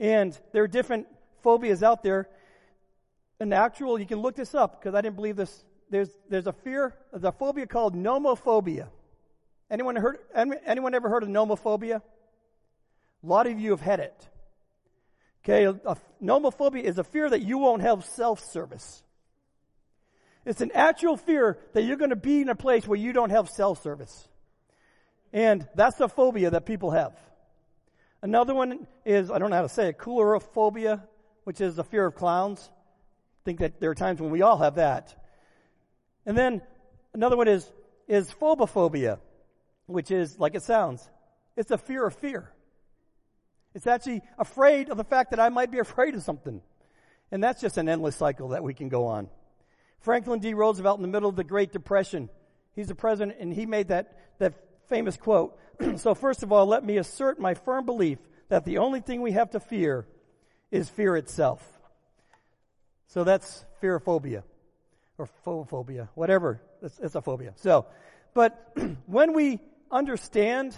And 0.00 0.36
there 0.52 0.64
are 0.64 0.68
different 0.68 1.06
phobias 1.44 1.84
out 1.84 2.02
there. 2.02 2.28
An 3.38 3.52
actual, 3.52 3.98
you 3.98 4.06
can 4.06 4.18
look 4.18 4.34
this 4.34 4.56
up 4.56 4.80
because 4.80 4.96
I 4.96 5.00
didn't 5.00 5.14
believe 5.14 5.36
this. 5.36 5.64
There's, 5.88 6.10
there's 6.28 6.48
a 6.48 6.52
fear, 6.52 6.94
there's 7.12 7.24
a 7.24 7.32
phobia 7.32 7.66
called 7.66 7.94
nomophobia. 7.94 8.88
Anyone 9.70 9.94
heard, 9.94 10.18
anyone 10.66 10.94
ever 10.94 11.08
heard 11.08 11.22
of 11.22 11.28
nomophobia? 11.28 11.96
A 13.22 13.26
lot 13.26 13.46
of 13.46 13.58
you 13.58 13.70
have 13.70 13.80
had 13.80 14.00
it. 14.00 14.28
Okay, 15.44 15.64
a, 15.64 15.70
a, 15.70 15.96
nomophobia 16.20 16.82
is 16.82 16.98
a 16.98 17.04
fear 17.04 17.30
that 17.30 17.42
you 17.42 17.58
won't 17.58 17.82
have 17.82 18.04
self-service. 18.04 19.04
It's 20.44 20.60
an 20.60 20.72
actual 20.74 21.16
fear 21.16 21.58
that 21.72 21.82
you're 21.82 21.96
going 21.96 22.10
to 22.10 22.16
be 22.16 22.40
in 22.40 22.48
a 22.48 22.54
place 22.54 22.86
where 22.86 22.98
you 22.98 23.12
don't 23.12 23.30
have 23.30 23.48
self-service. 23.48 24.28
And 25.32 25.66
that's 25.74 26.00
a 26.00 26.08
phobia 26.08 26.50
that 26.50 26.66
people 26.66 26.90
have. 26.90 27.16
Another 28.22 28.54
one 28.54 28.86
is, 29.04 29.30
I 29.30 29.38
don't 29.38 29.50
know 29.50 29.56
how 29.56 29.62
to 29.62 29.68
say 29.68 29.88
it, 29.88 29.98
coulrophobia, 29.98 31.02
which 31.44 31.60
is 31.60 31.76
the 31.76 31.84
fear 31.84 32.06
of 32.06 32.14
clowns. 32.14 32.60
I 32.70 33.42
think 33.44 33.60
that 33.60 33.80
there 33.80 33.90
are 33.90 33.94
times 33.94 34.20
when 34.20 34.30
we 34.30 34.42
all 34.42 34.58
have 34.58 34.76
that. 34.76 35.14
And 36.26 36.36
then 36.36 36.62
another 37.14 37.36
one 37.36 37.48
is, 37.48 37.68
is 38.06 38.30
phobophobia, 38.30 39.18
which 39.86 40.10
is 40.10 40.38
like 40.38 40.54
it 40.54 40.62
sounds. 40.62 41.08
It's 41.56 41.70
a 41.70 41.78
fear 41.78 42.06
of 42.06 42.14
fear. 42.14 42.52
It's 43.74 43.86
actually 43.86 44.22
afraid 44.38 44.90
of 44.90 44.96
the 44.96 45.04
fact 45.04 45.30
that 45.30 45.40
I 45.40 45.48
might 45.48 45.70
be 45.70 45.78
afraid 45.78 46.14
of 46.14 46.22
something. 46.22 46.60
And 47.30 47.42
that's 47.42 47.60
just 47.60 47.78
an 47.78 47.88
endless 47.88 48.16
cycle 48.16 48.48
that 48.48 48.62
we 48.62 48.74
can 48.74 48.88
go 48.88 49.06
on. 49.06 49.28
Franklin 50.02 50.40
D. 50.40 50.54
Roosevelt 50.54 50.98
in 50.98 51.02
the 51.02 51.08
middle 51.08 51.28
of 51.28 51.36
the 51.36 51.44
Great 51.44 51.72
Depression, 51.72 52.28
he's 52.74 52.88
the 52.88 52.94
president 52.94 53.38
and 53.40 53.52
he 53.52 53.66
made 53.66 53.88
that, 53.88 54.18
that 54.38 54.54
famous 54.88 55.16
quote. 55.16 55.58
so 55.96 56.14
first 56.14 56.42
of 56.42 56.52
all, 56.52 56.66
let 56.66 56.84
me 56.84 56.98
assert 56.98 57.38
my 57.38 57.54
firm 57.54 57.86
belief 57.86 58.18
that 58.48 58.64
the 58.64 58.78
only 58.78 59.00
thing 59.00 59.22
we 59.22 59.32
have 59.32 59.50
to 59.50 59.60
fear 59.60 60.06
is 60.70 60.88
fear 60.88 61.16
itself. 61.16 61.66
So 63.08 63.24
that's 63.24 63.64
fearophobia 63.82 64.42
or 65.18 65.28
phobophobia, 65.46 66.08
whatever. 66.14 66.60
It's, 66.82 66.98
it's 66.98 67.14
a 67.14 67.22
phobia. 67.22 67.52
So, 67.56 67.86
but 68.34 68.72
when 69.06 69.34
we 69.34 69.60
understand 69.90 70.74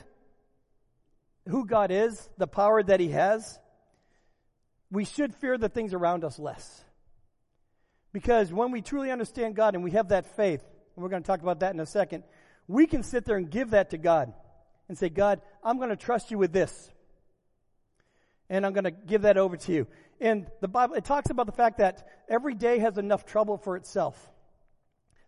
who 1.48 1.66
God 1.66 1.90
is, 1.90 2.28
the 2.36 2.46
power 2.46 2.82
that 2.82 3.00
He 3.00 3.08
has, 3.08 3.58
we 4.90 5.04
should 5.04 5.34
fear 5.34 5.56
the 5.56 5.68
things 5.68 5.94
around 5.94 6.24
us 6.24 6.38
less. 6.38 6.84
Because 8.14 8.52
when 8.52 8.70
we 8.70 8.80
truly 8.80 9.10
understand 9.10 9.56
God 9.56 9.74
and 9.74 9.82
we 9.82 9.90
have 9.90 10.10
that 10.10 10.36
faith, 10.36 10.62
and 10.94 11.02
we're 11.02 11.08
going 11.08 11.24
to 11.24 11.26
talk 11.26 11.42
about 11.42 11.60
that 11.60 11.74
in 11.74 11.80
a 11.80 11.84
second, 11.84 12.22
we 12.68 12.86
can 12.86 13.02
sit 13.02 13.24
there 13.24 13.36
and 13.36 13.50
give 13.50 13.70
that 13.70 13.90
to 13.90 13.98
God 13.98 14.32
and 14.88 14.96
say, 14.96 15.08
God, 15.08 15.42
I'm 15.64 15.78
going 15.78 15.90
to 15.90 15.96
trust 15.96 16.30
you 16.30 16.38
with 16.38 16.52
this. 16.52 16.92
And 18.48 18.64
I'm 18.64 18.72
going 18.72 18.84
to 18.84 18.92
give 18.92 19.22
that 19.22 19.36
over 19.36 19.56
to 19.56 19.72
you. 19.72 19.88
And 20.20 20.46
the 20.60 20.68
Bible, 20.68 20.94
it 20.94 21.04
talks 21.04 21.30
about 21.30 21.46
the 21.46 21.52
fact 21.52 21.78
that 21.78 22.06
every 22.28 22.54
day 22.54 22.78
has 22.78 22.98
enough 22.98 23.26
trouble 23.26 23.58
for 23.58 23.76
itself. 23.76 24.16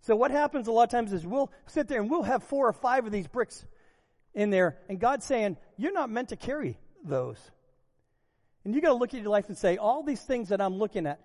So 0.02 0.14
what 0.14 0.30
happens 0.30 0.68
a 0.68 0.72
lot 0.72 0.84
of 0.84 0.90
times 0.90 1.12
is 1.12 1.26
we'll 1.26 1.50
sit 1.66 1.88
there 1.88 2.00
and 2.00 2.08
we'll 2.08 2.22
have 2.22 2.44
four 2.44 2.68
or 2.68 2.72
five 2.72 3.04
of 3.04 3.10
these 3.10 3.26
bricks 3.26 3.66
in 4.32 4.50
there, 4.50 4.78
and 4.88 5.00
God's 5.00 5.26
saying, 5.26 5.56
You're 5.76 5.92
not 5.92 6.08
meant 6.08 6.28
to 6.28 6.36
carry 6.36 6.78
those. 7.02 7.38
And 8.64 8.76
you 8.76 8.80
got 8.80 8.90
to 8.90 8.94
look 8.94 9.12
at 9.12 9.20
your 9.20 9.30
life 9.30 9.48
and 9.48 9.58
say, 9.58 9.76
All 9.76 10.04
these 10.04 10.20
things 10.20 10.50
that 10.50 10.60
I'm 10.60 10.76
looking 10.76 11.06
at 11.06 11.18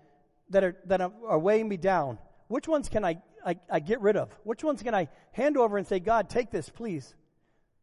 that 0.50 0.64
are, 0.64 0.76
that 0.86 1.00
are 1.00 1.38
weighing 1.38 1.68
me 1.68 1.76
down, 1.76 2.18
which 2.48 2.68
ones 2.68 2.88
can 2.88 3.04
I, 3.04 3.22
I, 3.44 3.56
I 3.70 3.80
get 3.80 4.00
rid 4.00 4.16
of? 4.16 4.32
Which 4.44 4.62
ones 4.62 4.82
can 4.82 4.94
I 4.94 5.08
hand 5.32 5.56
over 5.56 5.78
and 5.78 5.86
say, 5.86 6.00
God, 6.00 6.28
take 6.28 6.50
this, 6.50 6.68
please, 6.68 7.14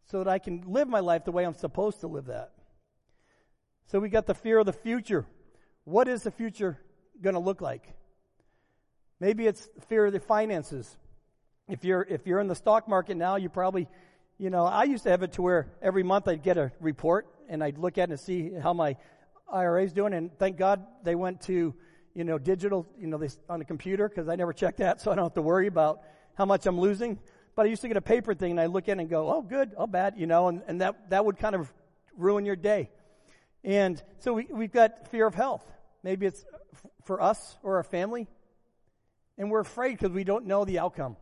so 0.06 0.24
that 0.24 0.30
I 0.30 0.40
can 0.40 0.64
live 0.68 0.88
my 0.88 1.00
life 1.00 1.26
the 1.26 1.32
way 1.32 1.46
I'm 1.46 1.54
supposed 1.54 2.02
to 2.02 2.08
live 2.08 2.26
that? 2.26 2.52
So 3.88 4.00
we 4.00 4.10
got 4.10 4.28
the 4.28 4.36
fear 4.36 4.60
of 4.60 4.66
the 4.66 4.74
future. 4.74 5.26
What 5.84 6.08
is 6.08 6.24
the 6.24 6.32
future 6.32 6.78
going 7.22 7.34
to 7.34 7.40
look 7.40 7.62
like? 7.62 7.94
Maybe 9.20 9.48
it's 9.48 9.68
fear 9.88 10.06
of 10.06 10.14
the 10.14 10.20
finances. 10.20 10.96
If 11.68 11.84
you're, 11.84 12.06
if 12.08 12.26
you're 12.28 12.40
in 12.40 12.48
the 12.48 12.56
stock 12.56 12.88
market 12.88 13.18
now, 13.18 13.36
you 13.36 13.50
probably 13.50 13.88
you 14.40 14.50
know, 14.50 14.64
I 14.64 14.86
used 14.86 15.04
to 15.04 15.10
have 15.10 15.22
it 15.22 15.34
to 15.34 15.42
where 15.42 15.68
every 15.82 16.02
month 16.02 16.30
I'd 16.30 16.42
get 16.42 16.58
a 16.58 16.72
report 16.80 17.28
and 17.50 17.62
I'd 17.62 17.78
look 17.78 17.98
at 17.98 18.08
it 18.08 18.12
and 18.12 18.20
see 18.20 18.52
how 18.54 18.72
my 18.72 18.96
IRA's 19.52 19.92
doing. 19.92 20.14
And 20.14 20.32
thank 20.40 20.56
God 20.56 20.82
they 21.04 21.14
went 21.14 21.42
to, 21.42 21.76
you 22.20 22.26
know, 22.26 22.38
digital, 22.38 22.86
you 23.00 23.08
know, 23.08 23.18
they, 23.18 23.30
on 23.48 23.60
the 23.60 23.66
computer 23.66 24.10
because 24.10 24.28
I 24.28 24.36
never 24.36 24.52
checked 24.52 24.80
that, 24.80 25.00
so 25.02 25.10
I 25.10 25.16
don't 25.16 25.24
have 25.24 25.36
to 25.36 25.42
worry 25.42 25.68
about 25.68 26.02
how 26.36 26.46
much 26.46 26.66
I'm 26.66 26.78
losing. 26.78 27.18
But 27.56 27.66
I 27.66 27.70
used 27.70 27.82
to 27.82 27.88
get 27.88 27.96
a 27.96 28.02
paper 28.02 28.34
thing 28.34 28.52
and 28.52 28.60
I 28.60 28.66
look 28.66 28.90
it 28.90 29.00
and 29.00 29.10
go, 29.10 29.34
oh, 29.34 29.42
good, 29.42 29.72
oh, 29.78 29.88
bad, 29.88 30.16
you 30.18 30.28
know, 30.28 30.50
and, 30.50 30.62
and 30.68 30.82
that, 30.82 31.10
that 31.12 31.26
would 31.26 31.38
kind 31.38 31.56
of 31.56 31.74
ruin 32.18 32.46
your 32.46 32.58
day. 32.58 32.90
And 33.64 34.02
so 34.20 34.34
we, 34.34 34.48
we've 34.50 34.72
got 34.72 35.08
fear 35.08 35.26
of 35.26 35.34
health. 35.34 35.66
Maybe 36.04 36.26
it's 36.26 36.44
for 37.06 37.22
us 37.22 37.58
or 37.64 37.78
our 37.78 37.84
family. 37.84 38.28
And 39.38 39.50
we're 39.50 39.62
afraid 39.62 39.98
because 39.98 40.12
we 40.12 40.26
don't 40.26 40.46
know 40.46 40.66
the 40.66 40.80
outcome. 40.80 41.16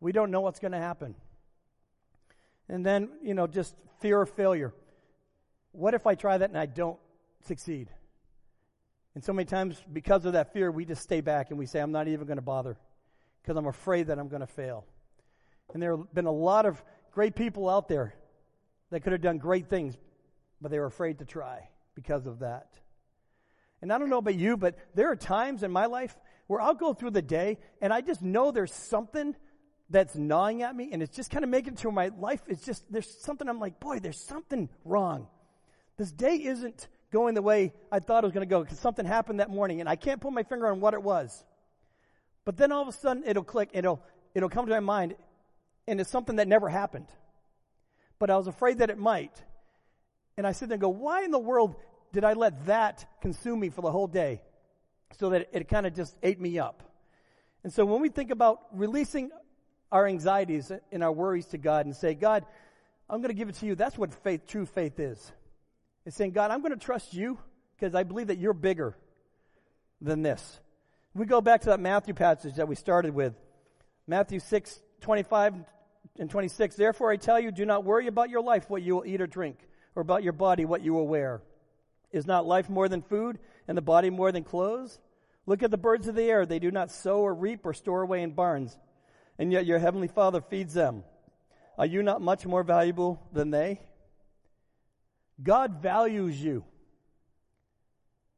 We 0.00 0.12
don't 0.12 0.30
know 0.30 0.40
what's 0.42 0.60
going 0.60 0.72
to 0.72 0.78
happen. 0.78 1.16
And 2.68 2.86
then, 2.86 3.10
you 3.20 3.34
know, 3.34 3.48
just 3.48 3.74
fear 4.00 4.22
of 4.22 4.30
failure. 4.30 4.72
What 5.72 5.94
if 5.94 6.06
I 6.06 6.14
try 6.14 6.38
that 6.38 6.50
and 6.50 6.58
I 6.58 6.66
don't 6.66 6.98
succeed? 7.46 7.88
And 9.14 9.22
so 9.22 9.32
many 9.32 9.44
times, 9.44 9.82
because 9.92 10.24
of 10.24 10.32
that 10.32 10.52
fear, 10.52 10.70
we 10.70 10.84
just 10.84 11.02
stay 11.02 11.20
back 11.20 11.50
and 11.50 11.58
we 11.58 11.66
say, 11.66 11.80
I'm 11.80 11.92
not 11.92 12.08
even 12.08 12.26
going 12.26 12.38
to 12.38 12.42
bother 12.42 12.78
because 13.42 13.56
I'm 13.56 13.66
afraid 13.66 14.06
that 14.06 14.18
I'm 14.18 14.28
going 14.28 14.40
to 14.40 14.46
fail. 14.46 14.86
And 15.72 15.82
there 15.82 15.96
have 15.96 16.14
been 16.14 16.26
a 16.26 16.32
lot 16.32 16.66
of 16.66 16.82
great 17.12 17.34
people 17.34 17.68
out 17.68 17.88
there 17.88 18.14
that 18.90 19.00
could 19.00 19.12
have 19.12 19.20
done 19.20 19.38
great 19.38 19.68
things, 19.68 19.96
but 20.60 20.70
they 20.70 20.78
were 20.78 20.86
afraid 20.86 21.18
to 21.18 21.24
try 21.24 21.68
because 21.94 22.26
of 22.26 22.40
that. 22.40 22.68
And 23.82 23.92
I 23.92 23.98
don't 23.98 24.08
know 24.08 24.18
about 24.18 24.36
you, 24.36 24.56
but 24.56 24.76
there 24.94 25.10
are 25.10 25.16
times 25.16 25.62
in 25.62 25.70
my 25.70 25.86
life 25.86 26.16
where 26.46 26.60
I'll 26.60 26.74
go 26.74 26.94
through 26.94 27.10
the 27.10 27.22
day 27.22 27.58
and 27.80 27.92
I 27.92 28.00
just 28.00 28.22
know 28.22 28.50
there's 28.50 28.72
something 28.72 29.34
that's 29.90 30.14
gnawing 30.14 30.62
at 30.62 30.74
me 30.74 30.90
and 30.92 31.02
it's 31.02 31.14
just 31.14 31.30
kind 31.30 31.44
of 31.44 31.50
making 31.50 31.74
to 31.76 31.90
my 31.90 32.10
life. 32.16 32.40
It's 32.46 32.64
just, 32.64 32.90
there's 32.90 33.10
something 33.22 33.48
I'm 33.48 33.58
like, 33.58 33.80
boy, 33.80 33.98
there's 33.98 34.24
something 34.24 34.68
wrong. 34.84 35.26
This 35.98 36.12
day 36.12 36.36
isn't 36.36 36.88
going 37.12 37.34
the 37.34 37.42
way 37.42 37.72
I 37.92 38.00
thought 38.00 38.24
it 38.24 38.26
was 38.26 38.32
going 38.32 38.46
to 38.46 38.50
go 38.50 38.62
because 38.62 38.80
something 38.80 39.04
happened 39.04 39.40
that 39.40 39.50
morning 39.50 39.80
and 39.80 39.88
I 39.88 39.96
can't 39.96 40.20
put 40.20 40.32
my 40.32 40.42
finger 40.42 40.66
on 40.66 40.80
what 40.80 40.94
it 40.94 41.02
was. 41.02 41.44
But 42.44 42.56
then 42.56 42.72
all 42.72 42.82
of 42.82 42.88
a 42.88 42.92
sudden 42.92 43.22
it'll 43.24 43.44
click, 43.44 43.68
it'll, 43.72 44.02
it'll 44.34 44.48
come 44.48 44.66
to 44.66 44.72
my 44.72 44.80
mind 44.80 45.14
and 45.86 46.00
it's 46.00 46.10
something 46.10 46.36
that 46.36 46.48
never 46.48 46.68
happened. 46.68 47.06
But 48.18 48.30
I 48.30 48.36
was 48.36 48.46
afraid 48.46 48.78
that 48.78 48.90
it 48.90 48.98
might. 48.98 49.42
And 50.36 50.46
I 50.46 50.52
sit 50.52 50.68
there 50.68 50.76
and 50.76 50.80
go, 50.80 50.88
why 50.88 51.22
in 51.22 51.30
the 51.30 51.38
world 51.38 51.76
did 52.12 52.24
I 52.24 52.32
let 52.32 52.66
that 52.66 53.06
consume 53.20 53.60
me 53.60 53.68
for 53.68 53.82
the 53.82 53.90
whole 53.90 54.06
day? 54.06 54.40
So 55.18 55.30
that 55.30 55.48
it 55.52 55.68
kind 55.68 55.86
of 55.86 55.94
just 55.94 56.16
ate 56.22 56.40
me 56.40 56.58
up. 56.58 56.82
And 57.62 57.72
so 57.72 57.84
when 57.84 58.00
we 58.00 58.08
think 58.08 58.30
about 58.30 58.60
releasing 58.72 59.30
our 59.90 60.06
anxieties 60.06 60.72
and 60.90 61.04
our 61.04 61.12
worries 61.12 61.46
to 61.46 61.58
God 61.58 61.84
and 61.84 61.94
say, 61.94 62.14
God, 62.14 62.46
I'm 63.10 63.18
going 63.18 63.28
to 63.28 63.34
give 63.34 63.50
it 63.50 63.56
to 63.56 63.66
you. 63.66 63.74
That's 63.74 63.98
what 63.98 64.14
faith, 64.14 64.46
true 64.46 64.64
faith 64.64 64.98
is. 64.98 65.32
It's 66.04 66.16
saying, 66.16 66.32
God, 66.32 66.50
I'm 66.50 66.60
going 66.60 66.72
to 66.72 66.84
trust 66.84 67.14
you 67.14 67.38
because 67.76 67.94
I 67.94 68.02
believe 68.02 68.28
that 68.28 68.38
you're 68.38 68.52
bigger 68.52 68.96
than 70.00 70.22
this. 70.22 70.60
We 71.14 71.26
go 71.26 71.40
back 71.40 71.62
to 71.62 71.70
that 71.70 71.80
Matthew 71.80 72.14
passage 72.14 72.54
that 72.56 72.68
we 72.68 72.74
started 72.74 73.14
with. 73.14 73.34
Matthew 74.06 74.40
6, 74.40 74.80
25 75.00 75.54
and 76.18 76.30
26. 76.30 76.76
Therefore 76.76 77.10
I 77.10 77.16
tell 77.16 77.38
you, 77.38 77.52
do 77.52 77.64
not 77.64 77.84
worry 77.84 78.06
about 78.06 78.30
your 78.30 78.42
life, 78.42 78.68
what 78.68 78.82
you 78.82 78.96
will 78.96 79.06
eat 79.06 79.20
or 79.20 79.26
drink, 79.26 79.58
or 79.94 80.02
about 80.02 80.22
your 80.22 80.32
body, 80.32 80.64
what 80.64 80.82
you 80.82 80.94
will 80.94 81.06
wear. 81.06 81.42
Is 82.10 82.26
not 82.26 82.46
life 82.46 82.68
more 82.68 82.88
than 82.88 83.02
food, 83.02 83.38
and 83.68 83.76
the 83.76 83.82
body 83.82 84.10
more 84.10 84.32
than 84.32 84.44
clothes? 84.44 84.98
Look 85.46 85.62
at 85.62 85.70
the 85.70 85.78
birds 85.78 86.08
of 86.08 86.14
the 86.14 86.22
air. 86.22 86.44
They 86.44 86.58
do 86.58 86.70
not 86.70 86.90
sow 86.90 87.20
or 87.20 87.34
reap 87.34 87.64
or 87.64 87.72
store 87.72 88.02
away 88.02 88.22
in 88.22 88.32
barns 88.32 88.76
and 89.38 89.52
yet 89.52 89.66
your 89.66 89.78
heavenly 89.78 90.08
Father 90.08 90.40
feeds 90.40 90.74
them. 90.74 91.04
Are 91.78 91.86
you 91.86 92.02
not 92.02 92.20
much 92.20 92.46
more 92.46 92.62
valuable 92.62 93.20
than 93.32 93.50
they? 93.50 93.80
God 95.42 95.82
values 95.82 96.42
you. 96.42 96.64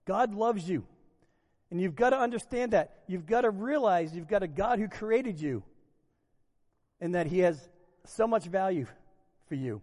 God 0.06 0.34
loves 0.34 0.68
you. 0.68 0.84
And 1.70 1.80
you've 1.80 1.96
got 1.96 2.10
to 2.10 2.18
understand 2.18 2.72
that. 2.72 3.02
You've 3.06 3.26
got 3.26 3.42
to 3.42 3.50
realize 3.50 4.14
you've 4.14 4.28
got 4.28 4.42
a 4.42 4.48
God 4.48 4.78
who 4.78 4.88
created 4.88 5.40
you 5.40 5.62
and 7.00 7.14
that 7.14 7.26
He 7.26 7.40
has 7.40 7.68
so 8.04 8.26
much 8.26 8.44
value 8.44 8.86
for 9.48 9.54
you. 9.54 9.82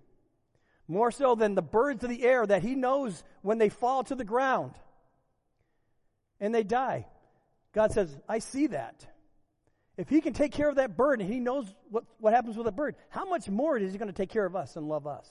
More 0.87 1.11
so 1.11 1.35
than 1.35 1.55
the 1.55 1.61
birds 1.61 2.03
of 2.03 2.09
the 2.09 2.23
air 2.23 2.45
that 2.45 2.61
He 2.61 2.75
knows 2.75 3.23
when 3.41 3.57
they 3.57 3.69
fall 3.69 4.03
to 4.05 4.15
the 4.15 4.23
ground 4.23 4.73
and 6.39 6.53
they 6.53 6.63
die. 6.63 7.07
God 7.73 7.91
says, 7.91 8.17
I 8.27 8.39
see 8.39 8.67
that. 8.67 9.05
If 9.97 10.09
he 10.09 10.21
can 10.21 10.33
take 10.33 10.51
care 10.51 10.67
of 10.67 10.75
that 10.75 10.97
bird 10.97 11.21
and 11.21 11.31
he 11.31 11.39
knows 11.39 11.65
what, 11.89 12.05
what 12.19 12.33
happens 12.33 12.57
with 12.57 12.67
a 12.67 12.71
bird, 12.71 12.95
how 13.09 13.25
much 13.25 13.47
more 13.49 13.77
is 13.77 13.91
he 13.91 13.97
going 13.97 14.07
to 14.07 14.13
take 14.13 14.29
care 14.29 14.45
of 14.45 14.55
us 14.55 14.75
and 14.75 14.87
love 14.87 15.05
us? 15.05 15.29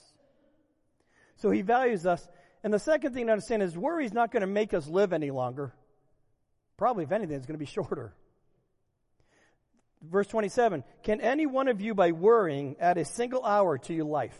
So 1.41 1.49
he 1.51 1.61
values 1.61 2.05
us. 2.05 2.27
And 2.63 2.73
the 2.73 2.79
second 2.79 3.13
thing 3.13 3.25
to 3.25 3.31
understand 3.31 3.63
is 3.63 3.77
worry 3.77 4.05
is 4.05 4.13
not 4.13 4.31
going 4.31 4.41
to 4.41 4.47
make 4.47 4.73
us 4.73 4.87
live 4.87 5.13
any 5.13 5.31
longer. 5.31 5.73
Probably, 6.77 7.03
if 7.03 7.11
anything, 7.11 7.35
it's 7.35 7.45
going 7.45 7.55
to 7.55 7.59
be 7.59 7.65
shorter. 7.65 8.13
Verse 10.01 10.27
27 10.27 10.83
Can 11.03 11.21
any 11.21 11.45
one 11.45 11.67
of 11.67 11.81
you, 11.81 11.93
by 11.93 12.11
worrying, 12.11 12.75
add 12.79 12.97
a 12.97 13.05
single 13.05 13.43
hour 13.43 13.77
to 13.77 13.93
your 13.93 14.05
life? 14.05 14.37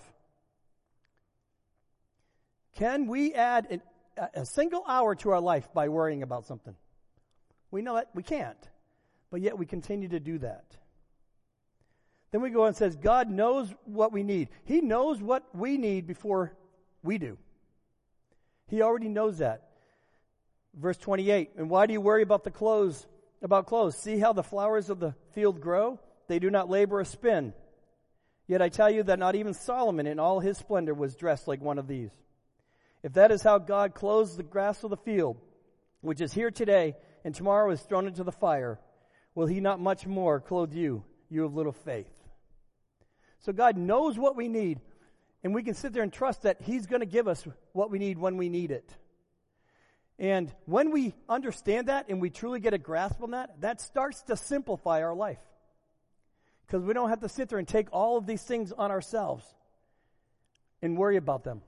Can 2.75 3.07
we 3.07 3.33
add 3.33 3.81
a, 4.17 4.41
a 4.41 4.45
single 4.45 4.83
hour 4.87 5.15
to 5.15 5.31
our 5.31 5.41
life 5.41 5.67
by 5.73 5.89
worrying 5.89 6.23
about 6.23 6.45
something? 6.45 6.75
We 7.69 7.81
know 7.81 7.95
that 7.95 8.09
we 8.13 8.23
can't 8.23 8.57
but 9.31 9.41
yet 9.41 9.57
we 9.57 9.65
continue 9.65 10.09
to 10.09 10.19
do 10.19 10.37
that. 10.39 10.65
Then 12.31 12.41
we 12.41 12.49
go 12.49 12.65
and 12.65 12.75
says, 12.75 12.95
God 12.95 13.29
knows 13.29 13.73
what 13.85 14.11
we 14.11 14.23
need. 14.23 14.49
He 14.65 14.81
knows 14.81 15.21
what 15.21 15.43
we 15.55 15.77
need 15.77 16.05
before 16.05 16.53
we 17.03 17.17
do. 17.17 17.37
He 18.67 18.81
already 18.81 19.09
knows 19.09 19.39
that. 19.39 19.69
Verse 20.73 20.97
28, 20.97 21.51
and 21.57 21.69
why 21.69 21.85
do 21.85 21.93
you 21.93 21.99
worry 21.99 22.23
about 22.23 22.43
the 22.43 22.51
clothes, 22.51 23.05
about 23.41 23.67
clothes? 23.67 23.97
See 24.01 24.17
how 24.17 24.31
the 24.31 24.43
flowers 24.43 24.89
of 24.89 24.99
the 24.99 25.13
field 25.33 25.59
grow? 25.59 25.99
They 26.27 26.39
do 26.39 26.49
not 26.49 26.69
labor 26.69 27.01
a 27.01 27.05
spin. 27.05 27.53
Yet 28.47 28.61
I 28.61 28.69
tell 28.69 28.89
you 28.89 29.03
that 29.03 29.19
not 29.19 29.35
even 29.35 29.53
Solomon 29.53 30.07
in 30.07 30.19
all 30.19 30.39
his 30.39 30.57
splendor 30.57 30.93
was 30.93 31.15
dressed 31.15 31.47
like 31.47 31.61
one 31.61 31.77
of 31.77 31.87
these. 31.87 32.11
If 33.03 33.13
that 33.13 33.31
is 33.31 33.41
how 33.41 33.57
God 33.57 33.93
clothes 33.93 34.37
the 34.37 34.43
grass 34.43 34.83
of 34.83 34.89
the 34.89 34.97
field, 34.97 35.37
which 36.01 36.21
is 36.21 36.33
here 36.33 36.51
today 36.51 36.95
and 37.25 37.33
tomorrow 37.33 37.71
is 37.71 37.81
thrown 37.81 38.07
into 38.07 38.23
the 38.23 38.31
fire, 38.31 38.79
will 39.35 39.47
he 39.47 39.59
not 39.59 39.79
much 39.79 40.05
more 40.05 40.39
clothe 40.39 40.73
you, 40.73 41.03
you 41.29 41.45
of 41.45 41.55
little 41.55 41.71
faith? 41.71 42.11
So 43.39 43.51
God 43.51 43.75
knows 43.75 44.17
what 44.17 44.35
we 44.35 44.47
need. 44.47 44.79
And 45.43 45.55
we 45.55 45.63
can 45.63 45.73
sit 45.73 45.93
there 45.93 46.03
and 46.03 46.13
trust 46.13 46.43
that 46.43 46.61
He's 46.61 46.85
going 46.85 46.99
to 46.99 47.05
give 47.05 47.27
us 47.27 47.45
what 47.73 47.89
we 47.89 47.99
need 47.99 48.17
when 48.17 48.37
we 48.37 48.49
need 48.49 48.71
it. 48.71 48.89
And 50.19 50.53
when 50.65 50.91
we 50.91 51.13
understand 51.27 51.87
that 51.87 52.05
and 52.09 52.21
we 52.21 52.29
truly 52.29 52.59
get 52.59 52.75
a 52.75 52.77
grasp 52.77 53.23
on 53.23 53.31
that, 53.31 53.61
that 53.61 53.81
starts 53.81 54.21
to 54.23 54.37
simplify 54.37 55.01
our 55.01 55.15
life. 55.15 55.41
Because 56.67 56.83
we 56.83 56.93
don't 56.93 57.09
have 57.09 57.21
to 57.21 57.29
sit 57.29 57.49
there 57.49 57.57
and 57.57 57.67
take 57.67 57.87
all 57.91 58.17
of 58.17 58.27
these 58.27 58.43
things 58.43 58.71
on 58.71 58.91
ourselves 58.91 59.43
and 60.81 60.95
worry 60.95 61.17
about 61.17 61.43
them. 61.43 61.61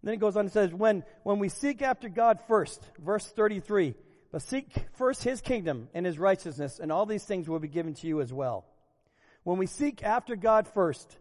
And 0.00 0.08
then 0.08 0.14
it 0.14 0.20
goes 0.20 0.36
on 0.36 0.44
and 0.44 0.52
says, 0.52 0.72
when, 0.72 1.02
when 1.22 1.38
we 1.38 1.48
seek 1.48 1.82
after 1.82 2.08
God 2.08 2.38
first, 2.46 2.80
verse 2.98 3.26
33, 3.26 3.94
but 4.30 4.42
seek 4.42 4.68
first 4.92 5.24
His 5.24 5.40
kingdom 5.40 5.88
and 5.92 6.06
His 6.06 6.18
righteousness, 6.18 6.78
and 6.78 6.92
all 6.92 7.06
these 7.06 7.24
things 7.24 7.48
will 7.48 7.58
be 7.58 7.68
given 7.68 7.94
to 7.94 8.06
you 8.06 8.20
as 8.20 8.32
well. 8.32 8.64
When 9.42 9.58
we 9.58 9.66
seek 9.66 10.04
after 10.04 10.36
God 10.36 10.68
first, 10.68 11.16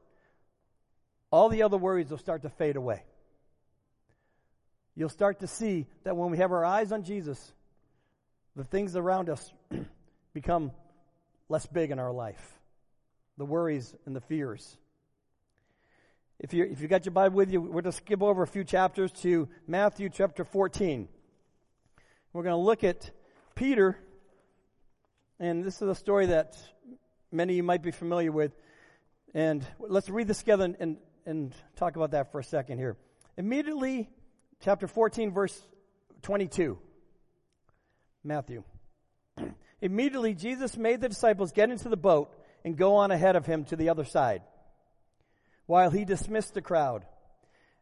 all 1.33 1.49
the 1.49 1.63
other 1.63 1.77
worries 1.77 2.11
will 2.11 2.19
start 2.19 2.43
to 2.43 2.49
fade 2.49 2.75
away. 2.75 3.01
You'll 4.95 5.09
start 5.09 5.39
to 5.39 5.47
see 5.47 5.87
that 6.03 6.15
when 6.15 6.29
we 6.29 6.37
have 6.37 6.51
our 6.51 6.63
eyes 6.63 6.91
on 6.91 7.01
Jesus, 7.01 7.51
the 8.55 8.63
things 8.63 8.95
around 8.95 9.31
us 9.31 9.51
become 10.35 10.71
less 11.49 11.65
big 11.65 11.89
in 11.89 11.97
our 11.97 12.11
life. 12.11 12.59
The 13.39 13.45
worries 13.45 13.95
and 14.05 14.15
the 14.15 14.21
fears. 14.21 14.77
If 16.37 16.53
you, 16.53 16.65
if 16.65 16.81
you 16.81 16.87
got 16.87 17.03
your 17.03 17.13
Bible 17.13 17.35
with 17.35 17.51
you, 17.51 17.61
we're 17.61 17.81
going 17.81 17.85
to 17.85 17.91
skip 17.93 18.21
over 18.21 18.43
a 18.43 18.47
few 18.47 18.63
chapters 18.63 19.11
to 19.23 19.49
Matthew 19.65 20.09
chapter 20.09 20.43
14. 20.43 21.07
We're 22.31 22.43
going 22.43 22.53
to 22.53 22.57
look 22.57 22.83
at 22.83 23.09
Peter, 23.55 23.97
and 25.39 25.63
this 25.63 25.81
is 25.81 25.89
a 25.89 25.95
story 25.95 26.27
that 26.27 26.55
many 27.31 27.53
of 27.53 27.57
you 27.57 27.63
might 27.63 27.81
be 27.81 27.89
familiar 27.89 28.31
with. 28.31 28.51
And 29.33 29.65
let's 29.79 30.11
read 30.11 30.27
this 30.27 30.37
together 30.37 30.65
and, 30.65 30.75
and 30.79 30.97
and 31.25 31.53
talk 31.75 31.95
about 31.95 32.11
that 32.11 32.31
for 32.31 32.39
a 32.39 32.43
second 32.43 32.77
here. 32.77 32.97
Immediately, 33.37 34.09
chapter 34.61 34.87
14, 34.87 35.31
verse 35.31 35.59
22. 36.21 36.77
Matthew. 38.23 38.63
Immediately, 39.81 40.33
Jesus 40.33 40.77
made 40.77 41.01
the 41.01 41.09
disciples 41.09 41.51
get 41.51 41.69
into 41.69 41.89
the 41.89 41.97
boat 41.97 42.33
and 42.63 42.77
go 42.77 42.95
on 42.95 43.11
ahead 43.11 43.35
of 43.35 43.45
him 43.45 43.65
to 43.65 43.75
the 43.75 43.89
other 43.89 44.05
side, 44.05 44.41
while 45.65 45.89
he 45.89 46.05
dismissed 46.05 46.53
the 46.53 46.61
crowd. 46.61 47.05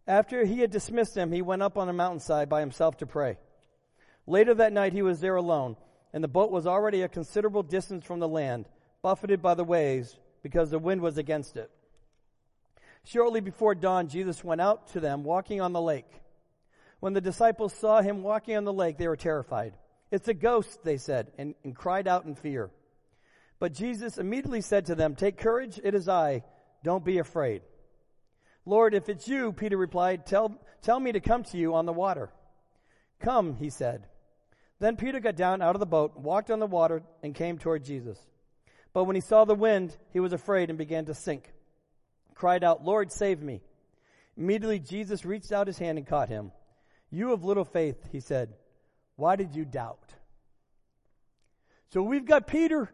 After 0.08 0.44
he 0.44 0.60
had 0.60 0.72
dismissed 0.72 1.14
them, 1.14 1.32
he 1.32 1.44
went 1.44 1.62
up 1.62 1.78
on 1.78 1.88
a 1.88 1.94
mountainside 1.94 2.50
by 2.50 2.60
himself 2.60 2.98
to 2.98 3.06
pray. 3.06 3.38
Later 4.26 4.56
that 4.56 4.74
night, 4.74 4.94
he 4.94 5.04
was 5.04 5.20
there 5.20 5.36
alone, 5.36 5.78
and 6.14 6.24
the 6.24 6.28
boat 6.28 6.52
was 6.52 6.66
already 6.66 7.04
a 7.04 7.08
considerable 7.08 7.64
distance 7.64 8.04
from 8.04 8.20
the 8.20 8.28
land, 8.28 8.68
buffeted 9.04 9.42
by 9.42 9.54
the 9.54 9.64
waves, 9.64 10.18
because 10.42 10.72
the 10.72 10.80
wind 10.80 11.02
was 11.02 11.18
against 11.18 11.56
it. 11.56 11.70
Shortly 13.04 13.42
before 13.42 13.76
dawn, 13.76 14.08
Jesus 14.08 14.44
went 14.44 14.62
out 14.62 14.90
to 14.90 15.00
them 15.00 15.24
walking 15.24 15.60
on 15.60 15.74
the 15.74 15.82
lake. 15.82 16.10
When 17.00 17.14
the 17.14 17.22
disciples 17.22 17.74
saw 17.74 18.02
him 18.02 18.22
walking 18.22 18.56
on 18.56 18.64
the 18.64 18.74
lake, 18.74 18.98
they 18.98 19.08
were 19.08 19.16
terrified. 19.16 19.74
It's 20.12 20.28
a 20.28 20.34
ghost, 20.34 20.84
they 20.84 20.98
said, 20.98 21.32
and, 21.38 21.56
and 21.64 21.76
cried 21.76 22.08
out 22.08 22.26
in 22.26 22.36
fear. 22.36 22.70
But 23.60 23.74
Jesus 23.74 24.18
immediately 24.18 24.62
said 24.62 24.86
to 24.88 24.96
them, 24.96 25.16
Take 25.16 25.38
courage, 25.38 25.80
it 25.84 25.96
is 25.96 26.08
I. 26.08 26.44
Don't 26.84 27.06
be 27.06 27.18
afraid. 27.18 27.62
Lord, 28.66 28.94
if 28.94 29.10
it's 29.10 29.28
you, 29.28 29.52
Peter 29.52 29.78
replied, 29.78 30.26
tell, 30.26 30.60
tell 30.82 31.00
me 31.00 31.12
to 31.12 31.20
come 31.20 31.44
to 31.46 31.58
you 31.58 31.74
on 31.74 31.86
the 31.86 31.94
water. 31.94 32.30
Come, 33.20 33.56
he 33.56 33.70
said. 33.70 34.06
Then 34.80 34.96
Peter 34.96 35.20
got 35.20 35.36
down 35.36 35.62
out 35.62 35.76
of 35.76 35.80
the 35.80 35.86
boat, 35.86 36.18
walked 36.18 36.52
on 36.52 36.60
the 36.60 36.68
water, 36.68 37.02
and 37.24 37.34
came 37.34 37.58
toward 37.58 37.84
Jesus. 37.84 38.20
But 38.94 39.06
when 39.06 39.16
he 39.16 39.22
saw 39.22 39.46
the 39.46 39.56
wind, 39.56 39.96
he 40.12 40.20
was 40.20 40.34
afraid 40.34 40.70
and 40.70 40.78
began 40.78 41.06
to 41.06 41.14
sink 41.14 41.52
cried 42.42 42.64
out, 42.64 42.84
Lord, 42.84 43.12
save 43.12 43.40
me. 43.40 43.62
Immediately 44.36 44.80
Jesus 44.80 45.26
reached 45.26 45.52
out 45.52 45.68
his 45.68 45.78
hand 45.78 46.00
and 46.00 46.08
caught 46.08 46.28
him. 46.28 46.52
You 47.12 47.34
of 47.34 47.44
little 47.44 47.66
faith, 47.66 48.10
he 48.12 48.20
said, 48.20 48.56
why 49.16 49.36
did 49.36 49.56
you 49.56 49.64
doubt? 49.64 50.16
So 51.94 52.02
we've 52.02 52.26
got 52.26 52.48
Peter 52.48 52.92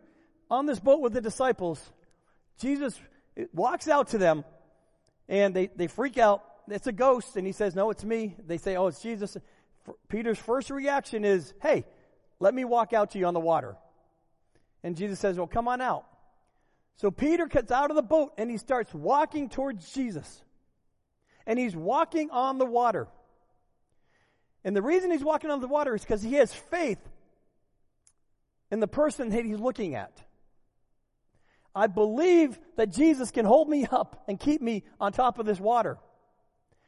on 0.51 0.65
this 0.65 0.81
boat 0.81 0.99
with 0.99 1.13
the 1.13 1.21
disciples. 1.21 1.81
Jesus 2.59 2.99
walks 3.53 3.87
out 3.87 4.09
to 4.09 4.17
them 4.17 4.43
and 5.29 5.55
they, 5.55 5.67
they 5.67 5.87
freak 5.87 6.17
out. 6.17 6.43
It's 6.67 6.87
a 6.87 6.91
ghost. 6.91 7.37
And 7.37 7.47
he 7.47 7.53
says, 7.53 7.73
no, 7.73 7.89
it's 7.89 8.03
me. 8.03 8.35
They 8.45 8.57
say, 8.57 8.75
oh, 8.75 8.87
it's 8.87 9.01
Jesus. 9.01 9.37
Peter's 10.09 10.39
first 10.39 10.69
reaction 10.71 11.23
is, 11.23 11.53
hey, 11.61 11.85
let 12.41 12.53
me 12.53 12.65
walk 12.65 12.91
out 12.91 13.11
to 13.11 13.17
you 13.17 13.25
on 13.25 13.33
the 13.33 13.39
water. 13.39 13.77
And 14.83 14.97
Jesus 14.97 15.21
says, 15.21 15.37
well, 15.37 15.47
come 15.47 15.69
on 15.69 15.79
out. 15.79 16.03
So 16.97 17.11
Peter 17.11 17.45
gets 17.45 17.71
out 17.71 17.91
of 17.91 17.95
the 17.95 18.01
boat 18.01 18.33
and 18.37 18.49
he 18.49 18.57
starts 18.57 18.93
walking 18.93 19.49
towards 19.49 19.91
Jesus. 19.91 20.43
And 21.45 21.57
he's 21.57 21.75
walking 21.75 22.29
on 22.31 22.57
the 22.57 22.65
water. 22.65 23.07
And 24.63 24.75
the 24.75 24.81
reason 24.81 25.11
he's 25.11 25.23
walking 25.23 25.49
on 25.49 25.61
the 25.61 25.67
water 25.67 25.95
is 25.95 26.01
because 26.01 26.21
he 26.21 26.33
has 26.33 26.53
faith 26.53 26.99
in 28.69 28.79
the 28.79 28.87
person 28.87 29.29
that 29.29 29.45
he's 29.45 29.59
looking 29.59 29.95
at. 29.95 30.11
I 31.73 31.87
believe 31.87 32.59
that 32.75 32.91
Jesus 32.91 33.29
can 33.29 33.45
hold 33.45 33.69
me 33.69 33.87
up 33.89 34.23
and 34.27 34.39
keep 34.39 34.61
me 34.61 34.83
on 34.99 35.13
top 35.13 35.37
of 35.37 35.45
this 35.45 35.59
water. 35.59 35.99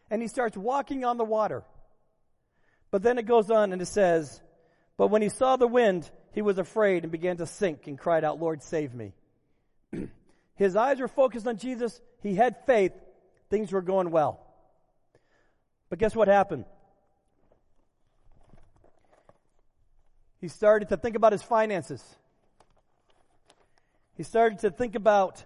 And 0.10 0.22
he 0.22 0.28
starts 0.28 0.58
walking 0.58 1.06
on 1.06 1.18
the 1.18 1.24
water. 1.24 1.64
But 2.90 3.04
then 3.04 3.20
it 3.20 3.28
goes 3.28 3.52
on 3.52 3.72
and 3.72 3.82
it 3.82 3.88
says, 3.88 4.42
But 4.98 5.10
when 5.10 5.22
he 5.22 5.30
saw 5.30 5.56
the 5.56 5.68
wind, 5.68 6.10
he 6.34 6.42
was 6.42 6.58
afraid 6.58 7.04
and 7.04 7.12
began 7.12 7.38
to 7.38 7.46
sink 7.46 7.86
and 7.86 8.00
cried 8.00 8.24
out, 8.24 8.42
Lord, 8.42 8.64
save 8.64 8.96
me. 8.96 9.14
His 10.60 10.76
eyes 10.76 11.00
were 11.00 11.08
focused 11.08 11.48
on 11.48 11.56
Jesus. 11.56 12.02
He 12.22 12.36
had 12.36 12.58
faith. 12.66 12.92
Things 13.50 13.72
were 13.72 13.82
going 13.82 14.12
well. 14.12 14.46
But 15.90 16.00
guess 16.00 16.14
what 16.14 16.28
happened? 16.28 16.66
He 20.42 20.50
started 20.50 20.90
to 20.90 20.98
think 20.98 21.16
about 21.16 21.32
his 21.32 21.42
finances. 21.42 22.04
He 24.16 24.24
started 24.24 24.60
to 24.60 24.70
think 24.70 24.96
about 24.96 25.46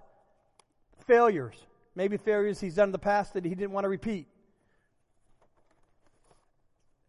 failures. 1.06 1.56
Maybe 1.93 2.17
failures 2.17 2.60
he's 2.60 2.73
done 2.73 2.88
in 2.88 2.91
the 2.91 2.97
past 2.97 3.36
that 3.36 3.45
he 3.45 3.54
didn't 3.54 3.71
want 3.71 3.86
to 3.86 3.89
repeat. 3.89 4.26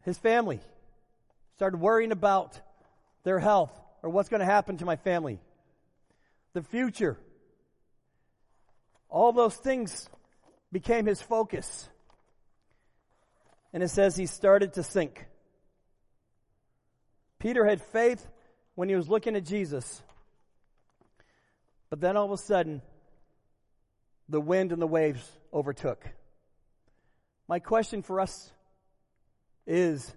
His 0.03 0.19
family 0.19 0.61
started 1.57 1.81
worrying 1.81 2.12
about 2.12 2.61
their 3.23 3.38
health 3.38 3.73
or 4.03 4.11
what's 4.11 4.29
going 4.29 4.40
to 4.40 4.47
happen 4.47 4.77
to 4.77 4.85
my 4.85 4.97
family 4.97 5.40
the 6.53 6.62
future. 6.62 7.19
All 9.14 9.33
those 9.33 9.55
things 9.55 10.11
became 10.72 11.07
his 11.07 11.22
focus. 11.22 11.88
And 13.72 13.81
it 13.81 13.88
says 13.88 14.16
he 14.16 14.27
started 14.27 14.72
to 14.72 14.83
sink. 14.83 15.24
Peter 17.38 17.64
had 17.64 17.81
faith 17.81 18.27
when 18.74 18.88
he 18.88 18.96
was 18.96 19.09
looking 19.09 19.37
at 19.37 19.44
Jesus. 19.44 20.03
But 21.90 22.00
then 22.00 22.16
all 22.16 22.24
of 22.24 22.33
a 22.33 22.38
sudden, 22.38 22.83
the 24.29 24.40
wind 24.40 24.72
and 24.72 24.83
the 24.83 24.87
waves 24.88 25.31
overtook. 25.53 26.05
My 27.46 27.61
question 27.61 28.03
for 28.03 28.18
us 28.18 28.50
is 29.64 30.12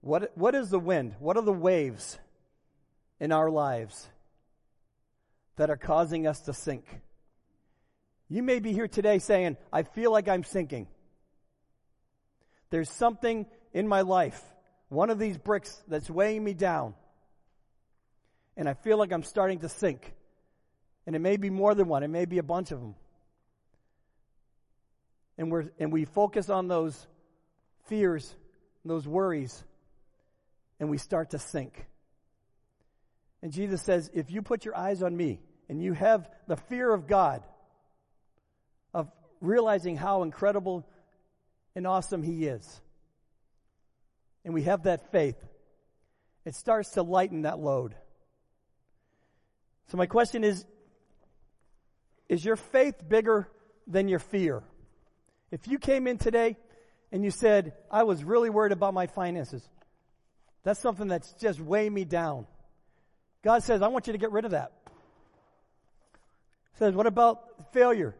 what, 0.00 0.32
what 0.34 0.54
is 0.54 0.70
the 0.70 0.78
wind? 0.78 1.14
What 1.18 1.36
are 1.36 1.42
the 1.42 1.52
waves 1.52 2.18
in 3.18 3.32
our 3.32 3.50
lives? 3.50 4.08
that 5.60 5.68
are 5.68 5.76
causing 5.76 6.26
us 6.26 6.40
to 6.40 6.54
sink. 6.54 6.86
You 8.30 8.44
may 8.44 8.60
be 8.60 8.72
here 8.72 8.86
today 8.86 9.18
saying, 9.18 9.56
I 9.72 9.82
feel 9.82 10.12
like 10.12 10.28
I'm 10.28 10.44
sinking. 10.44 10.86
There's 12.70 12.88
something 12.88 13.44
in 13.72 13.88
my 13.88 14.02
life, 14.02 14.40
one 14.88 15.10
of 15.10 15.18
these 15.18 15.36
bricks 15.36 15.76
that's 15.88 16.08
weighing 16.08 16.42
me 16.42 16.54
down. 16.54 16.94
And 18.56 18.68
I 18.68 18.74
feel 18.74 18.98
like 18.98 19.12
I'm 19.12 19.24
starting 19.24 19.58
to 19.60 19.68
sink. 19.68 20.14
And 21.06 21.16
it 21.16 21.18
may 21.18 21.36
be 21.38 21.50
more 21.50 21.74
than 21.74 21.88
one, 21.88 22.04
it 22.04 22.08
may 22.08 22.24
be 22.24 22.38
a 22.38 22.42
bunch 22.44 22.70
of 22.70 22.80
them. 22.80 22.94
And, 25.36 25.50
we're, 25.50 25.70
and 25.80 25.92
we 25.92 26.04
focus 26.04 26.50
on 26.50 26.68
those 26.68 27.06
fears, 27.86 28.32
those 28.84 29.08
worries, 29.08 29.64
and 30.78 30.88
we 30.88 30.98
start 30.98 31.30
to 31.30 31.38
sink. 31.38 31.84
And 33.42 33.50
Jesus 33.50 33.82
says, 33.82 34.08
if 34.14 34.30
you 34.30 34.42
put 34.42 34.64
your 34.64 34.76
eyes 34.76 35.02
on 35.02 35.16
me, 35.16 35.40
and 35.68 35.82
you 35.82 35.94
have 35.94 36.28
the 36.46 36.56
fear 36.56 36.92
of 36.92 37.06
God, 37.06 37.42
realizing 39.40 39.96
how 39.96 40.22
incredible 40.22 40.86
and 41.74 41.86
awesome 41.86 42.22
He 42.22 42.46
is, 42.46 42.80
and 44.44 44.54
we 44.54 44.62
have 44.64 44.84
that 44.84 45.10
faith, 45.12 45.36
it 46.44 46.54
starts 46.54 46.90
to 46.90 47.02
lighten 47.02 47.42
that 47.42 47.58
load. 47.58 47.94
So, 49.88 49.96
my 49.96 50.06
question 50.06 50.44
is 50.44 50.64
Is 52.28 52.44
your 52.44 52.56
faith 52.56 53.08
bigger 53.08 53.48
than 53.86 54.08
your 54.08 54.18
fear? 54.18 54.62
If 55.50 55.66
you 55.66 55.78
came 55.78 56.06
in 56.06 56.18
today 56.18 56.56
and 57.10 57.24
you 57.24 57.30
said, 57.30 57.72
I 57.90 58.04
was 58.04 58.22
really 58.22 58.50
worried 58.50 58.72
about 58.72 58.94
my 58.94 59.06
finances, 59.08 59.68
that's 60.62 60.80
something 60.80 61.08
that's 61.08 61.32
just 61.34 61.60
weighing 61.60 61.92
me 61.92 62.04
down. 62.04 62.46
God 63.42 63.62
says, 63.64 63.82
I 63.82 63.88
want 63.88 64.06
you 64.06 64.12
to 64.12 64.18
get 64.18 64.30
rid 64.30 64.44
of 64.44 64.52
that 64.52 64.72
says, 66.80 66.94
what 66.94 67.06
about 67.06 67.72
failure? 67.72 68.16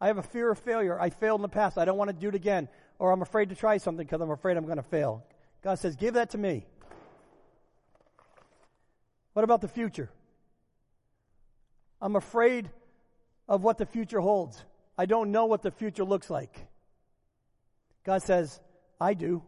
I 0.00 0.08
have 0.08 0.18
a 0.18 0.22
fear 0.22 0.50
of 0.50 0.58
failure. 0.58 1.00
I 1.00 1.10
failed 1.10 1.38
in 1.38 1.42
the 1.42 1.48
past. 1.48 1.78
I 1.78 1.84
don't 1.84 1.96
want 1.96 2.10
to 2.10 2.14
do 2.14 2.28
it 2.28 2.34
again. 2.34 2.68
Or 2.98 3.12
I'm 3.12 3.22
afraid 3.22 3.48
to 3.50 3.54
try 3.54 3.78
something 3.78 4.04
because 4.04 4.20
I'm 4.20 4.30
afraid 4.30 4.56
I'm 4.56 4.66
going 4.66 4.76
to 4.76 4.82
fail. 4.82 5.24
God 5.62 5.78
says, 5.78 5.96
give 5.96 6.14
that 6.14 6.30
to 6.30 6.38
me. 6.38 6.66
What 9.32 9.44
about 9.44 9.60
the 9.60 9.68
future? 9.68 10.10
I'm 12.00 12.16
afraid 12.16 12.70
of 13.48 13.62
what 13.62 13.78
the 13.78 13.86
future 13.86 14.20
holds. 14.20 14.62
I 14.96 15.06
don't 15.06 15.32
know 15.32 15.46
what 15.46 15.62
the 15.62 15.70
future 15.70 16.04
looks 16.04 16.30
like. 16.30 16.54
God 18.04 18.22
says, 18.22 18.60
I 19.00 19.14
do. 19.14 19.42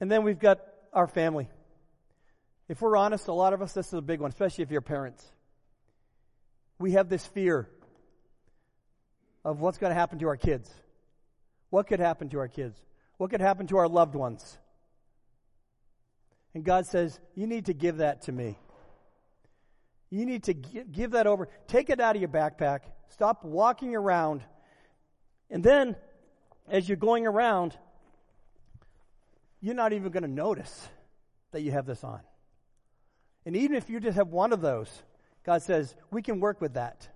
And 0.00 0.10
then 0.10 0.22
we've 0.22 0.38
got 0.38 0.60
our 0.92 1.06
family. 1.06 1.48
If 2.68 2.80
we're 2.82 2.96
honest, 2.96 3.28
a 3.28 3.32
lot 3.32 3.52
of 3.52 3.62
us, 3.62 3.72
this 3.72 3.88
is 3.88 3.94
a 3.94 4.02
big 4.02 4.20
one, 4.20 4.30
especially 4.30 4.62
if 4.62 4.70
you're 4.70 4.80
parents. 4.80 5.24
We 6.80 6.92
have 6.92 7.10
this 7.10 7.24
fear 7.26 7.68
of 9.44 9.60
what's 9.60 9.76
going 9.76 9.90
to 9.90 9.94
happen 9.94 10.18
to 10.20 10.28
our 10.28 10.36
kids. 10.38 10.68
What 11.68 11.86
could 11.86 12.00
happen 12.00 12.30
to 12.30 12.38
our 12.38 12.48
kids? 12.48 12.76
What 13.18 13.30
could 13.30 13.42
happen 13.42 13.66
to 13.66 13.76
our 13.76 13.86
loved 13.86 14.14
ones? 14.14 14.58
And 16.54 16.64
God 16.64 16.86
says, 16.86 17.20
You 17.34 17.46
need 17.46 17.66
to 17.66 17.74
give 17.74 17.98
that 17.98 18.22
to 18.22 18.32
me. 18.32 18.58
You 20.08 20.24
need 20.24 20.44
to 20.44 20.54
give 20.54 21.10
that 21.12 21.26
over. 21.26 21.48
Take 21.68 21.90
it 21.90 22.00
out 22.00 22.16
of 22.16 22.22
your 22.22 22.30
backpack. 22.30 22.80
Stop 23.10 23.44
walking 23.44 23.94
around. 23.94 24.42
And 25.50 25.62
then, 25.62 25.96
as 26.66 26.88
you're 26.88 26.96
going 26.96 27.26
around, 27.26 27.76
you're 29.60 29.74
not 29.74 29.92
even 29.92 30.10
going 30.10 30.22
to 30.22 30.30
notice 30.30 30.88
that 31.52 31.60
you 31.60 31.72
have 31.72 31.84
this 31.84 32.02
on. 32.02 32.20
And 33.44 33.54
even 33.54 33.76
if 33.76 33.90
you 33.90 34.00
just 34.00 34.16
have 34.16 34.28
one 34.28 34.54
of 34.54 34.62
those, 34.62 34.90
God 35.44 35.62
says, 35.62 35.94
we 36.10 36.22
can 36.22 36.40
work 36.40 36.60
with 36.60 36.74
that. 36.74 37.08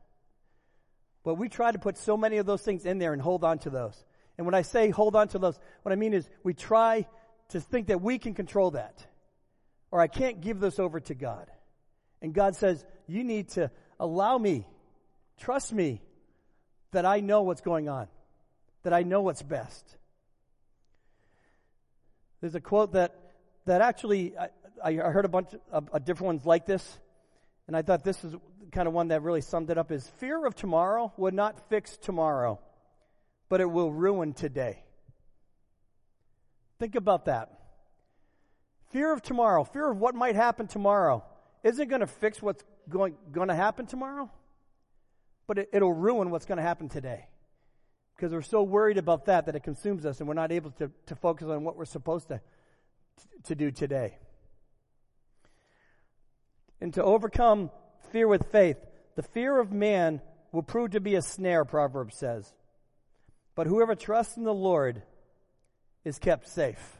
But 1.24 1.34
we 1.34 1.48
try 1.48 1.72
to 1.72 1.78
put 1.78 1.96
so 1.96 2.16
many 2.16 2.36
of 2.38 2.46
those 2.46 2.62
things 2.62 2.84
in 2.84 2.98
there 2.98 3.12
and 3.12 3.20
hold 3.20 3.44
on 3.44 3.58
to 3.60 3.70
those. 3.70 4.04
And 4.36 4.46
when 4.46 4.54
I 4.54 4.62
say 4.62 4.90
hold 4.90 5.16
on 5.16 5.28
to 5.28 5.38
those, 5.38 5.58
what 5.82 5.92
I 5.92 5.96
mean 5.96 6.12
is 6.12 6.28
we 6.42 6.54
try 6.54 7.06
to 7.50 7.60
think 7.60 7.88
that 7.88 8.00
we 8.00 8.18
can 8.18 8.34
control 8.34 8.72
that. 8.72 9.06
Or 9.90 10.00
I 10.00 10.06
can't 10.06 10.40
give 10.40 10.60
this 10.60 10.78
over 10.78 11.00
to 11.00 11.14
God. 11.14 11.50
And 12.20 12.34
God 12.34 12.56
says, 12.56 12.84
you 13.06 13.22
need 13.22 13.50
to 13.50 13.70
allow 14.00 14.36
me, 14.38 14.66
trust 15.38 15.72
me, 15.72 16.02
that 16.92 17.04
I 17.04 17.20
know 17.20 17.42
what's 17.42 17.60
going 17.60 17.88
on, 17.88 18.08
that 18.82 18.92
I 18.92 19.02
know 19.02 19.20
what's 19.20 19.42
best. 19.42 19.96
There's 22.40 22.54
a 22.54 22.60
quote 22.60 22.92
that, 22.92 23.14
that 23.66 23.80
actually, 23.80 24.34
I, 24.36 24.48
I 24.82 24.94
heard 24.94 25.24
a 25.24 25.28
bunch 25.28 25.48
of, 25.70 25.88
of 25.90 26.04
different 26.04 26.26
ones 26.26 26.46
like 26.46 26.66
this, 26.66 26.98
and 27.66 27.76
I 27.76 27.82
thought 27.82 28.04
this 28.04 28.22
is 28.24 28.34
kind 28.72 28.88
of 28.88 28.94
one 28.94 29.08
that 29.08 29.22
really 29.22 29.40
summed 29.40 29.70
it 29.70 29.78
up 29.78 29.92
is 29.92 30.06
fear 30.18 30.44
of 30.46 30.54
tomorrow 30.54 31.12
would 31.16 31.34
not 31.34 31.68
fix 31.68 31.96
tomorrow, 31.96 32.58
but 33.48 33.60
it 33.60 33.70
will 33.70 33.92
ruin 33.92 34.32
today. 34.32 34.82
Think 36.78 36.96
about 36.96 37.26
that. 37.26 37.50
Fear 38.90 39.12
of 39.12 39.22
tomorrow, 39.22 39.64
fear 39.64 39.90
of 39.90 39.98
what 39.98 40.14
might 40.14 40.34
happen 40.34 40.66
tomorrow, 40.66 41.24
isn't 41.62 41.88
going 41.88 42.00
to 42.00 42.06
fix 42.06 42.42
what's 42.42 42.62
going, 42.88 43.14
going 43.32 43.48
to 43.48 43.54
happen 43.54 43.86
tomorrow, 43.86 44.30
but 45.46 45.58
it, 45.58 45.70
it'll 45.72 45.92
ruin 45.92 46.30
what's 46.30 46.46
going 46.46 46.58
to 46.58 46.62
happen 46.62 46.88
today. 46.88 47.26
Because 48.14 48.32
we're 48.32 48.42
so 48.42 48.62
worried 48.62 48.98
about 48.98 49.24
that 49.26 49.46
that 49.46 49.56
it 49.56 49.62
consumes 49.62 50.06
us 50.06 50.20
and 50.20 50.28
we're 50.28 50.34
not 50.34 50.52
able 50.52 50.70
to, 50.72 50.90
to 51.06 51.16
focus 51.16 51.48
on 51.48 51.64
what 51.64 51.76
we're 51.76 51.84
supposed 51.84 52.28
to, 52.28 52.40
to 53.44 53.54
do 53.54 53.70
today. 53.70 54.18
And 56.84 56.92
to 56.92 57.02
overcome 57.02 57.70
fear 58.12 58.28
with 58.28 58.52
faith, 58.52 58.76
the 59.16 59.22
fear 59.22 59.58
of 59.58 59.72
man 59.72 60.20
will 60.52 60.62
prove 60.62 60.90
to 60.90 61.00
be 61.00 61.14
a 61.14 61.22
snare, 61.22 61.64
Proverbs 61.64 62.18
says. 62.18 62.52
But 63.54 63.66
whoever 63.66 63.94
trusts 63.94 64.36
in 64.36 64.44
the 64.44 64.52
Lord 64.52 65.02
is 66.04 66.18
kept 66.18 66.46
safe. 66.46 66.98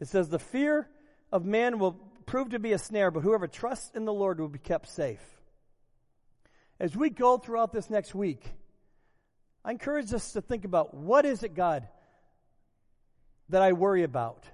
It 0.00 0.08
says, 0.08 0.30
the 0.30 0.38
fear 0.38 0.88
of 1.30 1.44
man 1.44 1.78
will 1.78 1.92
prove 2.24 2.48
to 2.52 2.58
be 2.58 2.72
a 2.72 2.78
snare, 2.78 3.10
but 3.10 3.20
whoever 3.20 3.46
trusts 3.46 3.90
in 3.94 4.06
the 4.06 4.14
Lord 4.14 4.40
will 4.40 4.48
be 4.48 4.58
kept 4.58 4.88
safe. 4.88 5.20
As 6.80 6.96
we 6.96 7.10
go 7.10 7.36
throughout 7.36 7.70
this 7.70 7.90
next 7.90 8.14
week, 8.14 8.50
I 9.62 9.72
encourage 9.72 10.14
us 10.14 10.32
to 10.32 10.40
think 10.40 10.64
about 10.64 10.94
what 10.94 11.26
is 11.26 11.42
it, 11.42 11.54
God, 11.54 11.86
that 13.50 13.60
I 13.60 13.72
worry 13.72 14.04
about? 14.04 14.46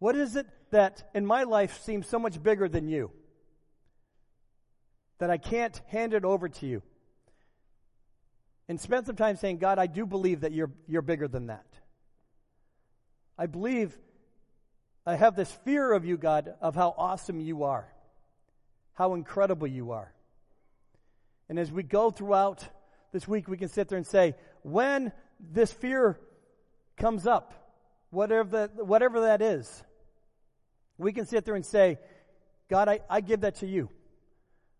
What 0.00 0.16
is 0.16 0.34
it 0.34 0.48
that 0.70 1.10
in 1.14 1.24
my 1.26 1.44
life 1.44 1.82
seems 1.82 2.06
so 2.06 2.18
much 2.18 2.42
bigger 2.42 2.68
than 2.68 2.88
you? 2.88 3.10
That 5.18 5.30
I 5.30 5.38
can't 5.38 5.80
hand 5.88 6.14
it 6.14 6.24
over 6.24 6.48
to 6.48 6.66
you. 6.66 6.82
And 8.68 8.80
spend 8.80 9.06
some 9.06 9.16
time 9.16 9.36
saying, 9.36 9.58
God, 9.58 9.78
I 9.78 9.86
do 9.86 10.04
believe 10.04 10.40
that 10.40 10.52
you're, 10.52 10.70
you're 10.86 11.02
bigger 11.02 11.26
than 11.26 11.46
that. 11.46 11.66
I 13.38 13.46
believe, 13.46 13.96
I 15.06 15.16
have 15.16 15.36
this 15.36 15.50
fear 15.64 15.92
of 15.92 16.04
you, 16.04 16.16
God, 16.16 16.54
of 16.60 16.74
how 16.74 16.94
awesome 16.98 17.40
you 17.40 17.64
are, 17.64 17.90
how 18.94 19.14
incredible 19.14 19.66
you 19.66 19.92
are. 19.92 20.12
And 21.48 21.58
as 21.58 21.72
we 21.72 21.82
go 21.82 22.10
throughout 22.10 22.66
this 23.12 23.26
week, 23.26 23.48
we 23.48 23.56
can 23.56 23.68
sit 23.68 23.88
there 23.88 23.96
and 23.96 24.06
say, 24.06 24.34
when 24.62 25.12
this 25.40 25.72
fear 25.72 26.18
comes 26.96 27.26
up, 27.26 27.54
whatever, 28.10 28.68
the, 28.68 28.84
whatever 28.84 29.22
that 29.22 29.40
is, 29.40 29.82
we 30.98 31.12
can 31.12 31.26
sit 31.26 31.44
there 31.44 31.54
and 31.54 31.64
say, 31.64 31.98
God, 32.68 32.88
I, 32.88 33.00
I 33.08 33.20
give 33.20 33.40
that 33.40 33.56
to 33.56 33.66
you. 33.66 33.88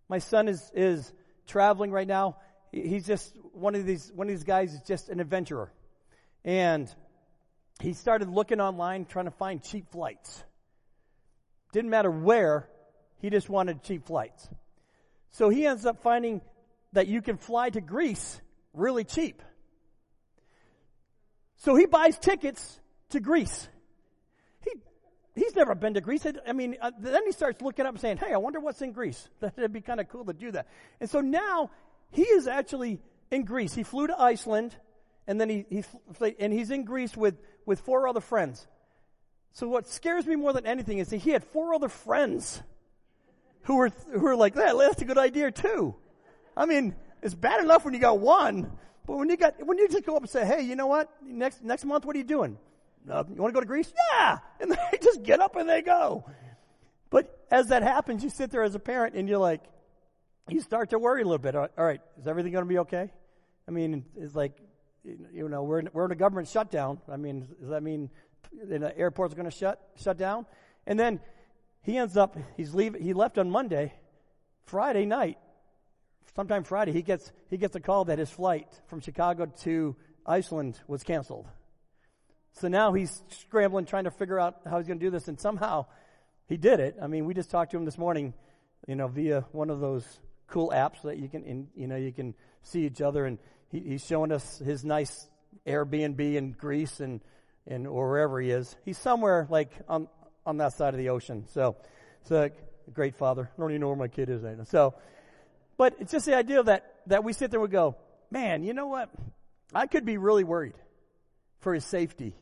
My 0.08 0.18
son 0.18 0.48
is, 0.48 0.70
is 0.74 1.12
traveling 1.46 1.90
right 1.90 2.06
now. 2.06 2.36
He's 2.72 3.06
just 3.06 3.34
one 3.52 3.74
of 3.74 3.86
these, 3.86 4.12
one 4.14 4.26
of 4.26 4.30
these 4.30 4.44
guys 4.44 4.74
is 4.74 4.82
just 4.82 5.08
an 5.08 5.20
adventurer. 5.20 5.72
And 6.44 6.92
he 7.80 7.92
started 7.92 8.28
looking 8.28 8.60
online 8.60 9.04
trying 9.04 9.26
to 9.26 9.30
find 9.30 9.62
cheap 9.62 9.90
flights. 9.90 10.42
Didn't 11.72 11.90
matter 11.90 12.10
where, 12.10 12.68
he 13.20 13.30
just 13.30 13.48
wanted 13.48 13.82
cheap 13.82 14.06
flights. 14.06 14.48
So 15.30 15.48
he 15.48 15.66
ends 15.66 15.86
up 15.86 16.02
finding 16.02 16.40
that 16.92 17.06
you 17.06 17.22
can 17.22 17.36
fly 17.36 17.70
to 17.70 17.80
Greece 17.80 18.40
really 18.72 19.04
cheap. 19.04 19.42
So 21.58 21.74
he 21.74 21.86
buys 21.86 22.18
tickets 22.18 22.80
to 23.10 23.20
Greece. 23.20 23.68
He, 25.38 25.44
he's 25.44 25.54
never 25.54 25.74
been 25.74 25.94
to 25.94 26.00
Greece. 26.00 26.26
I 26.46 26.52
mean, 26.52 26.76
uh, 26.80 26.90
then 26.98 27.24
he 27.26 27.32
starts 27.32 27.60
looking 27.60 27.86
up 27.86 27.92
and 27.92 28.00
saying, 28.00 28.18
hey, 28.18 28.32
I 28.32 28.36
wonder 28.38 28.60
what's 28.60 28.82
in 28.82 28.92
Greece. 28.92 29.28
That'd 29.40 29.72
be 29.72 29.80
kind 29.80 30.00
of 30.00 30.08
cool 30.08 30.24
to 30.24 30.32
do 30.32 30.52
that. 30.52 30.66
And 31.00 31.08
so 31.08 31.20
now 31.20 31.70
he 32.10 32.22
is 32.22 32.46
actually 32.46 33.00
in 33.30 33.44
Greece. 33.44 33.74
He 33.74 33.82
flew 33.82 34.06
to 34.06 34.20
Iceland 34.20 34.74
and 35.26 35.40
then 35.40 35.50
he, 35.50 35.66
he 35.68 35.84
and 36.40 36.52
he's 36.52 36.70
in 36.70 36.84
Greece 36.84 37.16
with, 37.16 37.36
with 37.66 37.80
four 37.80 38.08
other 38.08 38.20
friends. 38.20 38.66
So 39.52 39.68
what 39.68 39.86
scares 39.86 40.26
me 40.26 40.36
more 40.36 40.52
than 40.52 40.66
anything 40.66 40.98
is 40.98 41.08
that 41.08 41.18
he 41.18 41.30
had 41.30 41.44
four 41.44 41.74
other 41.74 41.88
friends 41.88 42.62
who 43.62 43.76
were, 43.76 43.90
who 44.10 44.20
were 44.20 44.36
like, 44.36 44.54
that, 44.54 44.76
that's 44.76 45.02
a 45.02 45.04
good 45.04 45.18
idea 45.18 45.50
too. 45.50 45.94
I 46.56 46.64
mean, 46.64 46.94
it's 47.22 47.34
bad 47.34 47.62
enough 47.62 47.84
when 47.84 47.92
you 47.92 48.00
got 48.00 48.18
one, 48.18 48.72
but 49.06 49.16
when 49.18 49.28
you 49.28 49.36
got, 49.36 49.64
when 49.64 49.78
you 49.78 49.88
just 49.88 50.04
go 50.04 50.16
up 50.16 50.22
and 50.22 50.30
say, 50.30 50.46
hey, 50.46 50.62
you 50.62 50.76
know 50.76 50.86
what? 50.86 51.10
Next, 51.22 51.62
next 51.62 51.84
month, 51.84 52.04
what 52.04 52.16
are 52.16 52.18
you 52.18 52.24
doing? 52.24 52.56
Uh, 53.10 53.24
you 53.28 53.40
want 53.40 53.52
to 53.52 53.54
go 53.54 53.60
to 53.60 53.66
Greece? 53.66 53.92
Yeah! 54.12 54.38
And 54.60 54.72
they 54.72 54.98
just 55.00 55.22
get 55.22 55.40
up 55.40 55.54
and 55.54 55.68
they 55.68 55.82
go. 55.82 56.24
But 57.10 57.46
as 57.50 57.68
that 57.68 57.82
happens, 57.84 58.24
you 58.24 58.30
sit 58.30 58.50
there 58.50 58.64
as 58.64 58.74
a 58.74 58.80
parent 58.80 59.14
and 59.14 59.28
you're 59.28 59.38
like, 59.38 59.62
you 60.48 60.60
start 60.60 60.90
to 60.90 60.98
worry 60.98 61.22
a 61.22 61.24
little 61.24 61.38
bit. 61.38 61.54
All 61.54 61.68
right, 61.76 62.00
is 62.18 62.26
everything 62.26 62.52
going 62.52 62.64
to 62.64 62.68
be 62.68 62.78
okay? 62.78 63.10
I 63.68 63.70
mean, 63.70 64.04
it's 64.16 64.34
like, 64.34 64.52
you 65.04 65.48
know, 65.48 65.62
we're 65.62 65.78
in, 65.78 65.90
we're 65.92 66.06
in 66.06 66.12
a 66.12 66.16
government 66.16 66.48
shutdown. 66.48 66.98
I 67.08 67.16
mean, 67.16 67.46
does 67.60 67.70
that 67.70 67.82
mean 67.82 68.10
the 68.52 68.96
airport's 68.98 69.34
going 69.34 69.48
to 69.48 69.56
shut 69.56 69.80
shut 69.96 70.16
down? 70.16 70.46
And 70.86 70.98
then 70.98 71.20
he 71.82 71.98
ends 71.98 72.16
up 72.16 72.36
he's 72.56 72.74
leave 72.74 72.94
he 72.94 73.12
left 73.12 73.38
on 73.38 73.48
Monday, 73.48 73.92
Friday 74.64 75.06
night 75.06 75.38
sometime 76.38 76.62
Friday, 76.62 76.92
he 76.92 77.02
gets, 77.02 77.32
he 77.50 77.56
gets 77.56 77.74
a 77.74 77.80
call 77.80 78.04
that 78.04 78.20
his 78.20 78.30
flight 78.30 78.68
from 78.86 79.00
Chicago 79.00 79.46
to 79.46 79.96
Iceland 80.24 80.78
was 80.86 81.02
canceled. 81.02 81.48
So 82.54 82.68
now 82.68 82.92
he's 82.92 83.22
scrambling, 83.28 83.86
trying 83.86 84.04
to 84.04 84.10
figure 84.10 84.38
out 84.38 84.60
how 84.68 84.78
he's 84.78 84.86
going 84.86 84.98
to 84.98 85.04
do 85.04 85.10
this, 85.10 85.28
and 85.28 85.38
somehow 85.38 85.86
he 86.46 86.56
did 86.56 86.80
it. 86.80 86.96
I 87.00 87.06
mean, 87.06 87.24
we 87.24 87.34
just 87.34 87.50
talked 87.50 87.70
to 87.72 87.76
him 87.76 87.84
this 87.84 87.98
morning, 87.98 88.34
you 88.86 88.96
know, 88.96 89.06
via 89.06 89.44
one 89.52 89.70
of 89.70 89.80
those 89.80 90.04
cool 90.48 90.70
apps 90.74 91.02
that 91.02 91.18
you 91.18 91.28
can, 91.28 91.44
in, 91.44 91.68
you 91.76 91.86
know, 91.86 91.96
you 91.96 92.12
can 92.12 92.34
see 92.62 92.84
each 92.84 93.00
other, 93.00 93.26
and 93.26 93.38
he, 93.70 93.80
he's 93.80 94.04
showing 94.04 94.32
us 94.32 94.58
his 94.58 94.84
nice 94.84 95.28
Airbnb 95.66 96.20
in 96.20 96.52
Greece 96.52 97.00
and, 97.00 97.20
and 97.66 97.86
or 97.86 98.08
wherever 98.08 98.40
he 98.40 98.50
is. 98.50 98.74
He's 98.84 98.98
somewhere 98.98 99.46
like 99.50 99.70
on, 99.88 100.08
on 100.44 100.56
that 100.56 100.72
side 100.72 100.94
of 100.94 100.98
the 100.98 101.10
ocean. 101.10 101.44
So, 101.52 101.76
it's 102.22 102.30
a 102.30 102.50
great 102.92 103.14
father. 103.14 103.50
I 103.56 103.60
don't 103.60 103.70
even 103.70 103.82
know 103.82 103.88
where 103.88 103.96
my 103.96 104.08
kid 104.08 104.30
is 104.30 104.42
right 104.42 104.56
now. 104.56 104.64
So, 104.64 104.94
but 105.76 105.94
it's 106.00 106.10
just 106.10 106.26
the 106.26 106.34
idea 106.34 106.62
that, 106.62 106.94
that 107.06 107.22
we 107.22 107.32
sit 107.32 107.50
there 107.50 107.60
and 107.60 107.70
we 107.70 107.72
go, 107.72 107.96
man, 108.30 108.64
you 108.64 108.74
know 108.74 108.88
what? 108.88 109.10
I 109.74 109.86
could 109.86 110.04
be 110.04 110.16
really 110.16 110.44
worried 110.44 110.74
for 111.60 111.74
his 111.74 111.84
safety. 111.84 112.34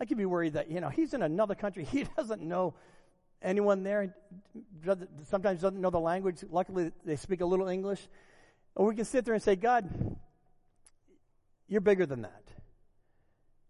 I 0.00 0.04
could 0.04 0.18
be 0.18 0.26
worried 0.26 0.54
that, 0.54 0.70
you 0.70 0.80
know, 0.80 0.88
he's 0.88 1.14
in 1.14 1.22
another 1.22 1.54
country. 1.54 1.84
He 1.90 2.04
doesn't 2.16 2.42
know 2.42 2.74
anyone 3.42 3.82
there 3.82 4.14
sometimes 5.28 5.60
doesn't 5.60 5.80
know 5.80 5.90
the 5.90 6.00
language. 6.00 6.44
Luckily, 6.48 6.92
they 7.04 7.16
speak 7.16 7.40
a 7.40 7.46
little 7.46 7.68
English. 7.68 8.00
Or 8.74 8.86
we 8.86 8.94
can 8.94 9.04
sit 9.04 9.24
there 9.24 9.34
and 9.34 9.42
say, 9.42 9.56
God, 9.56 9.88
you're 11.68 11.80
bigger 11.80 12.06
than 12.06 12.22
that. 12.22 12.42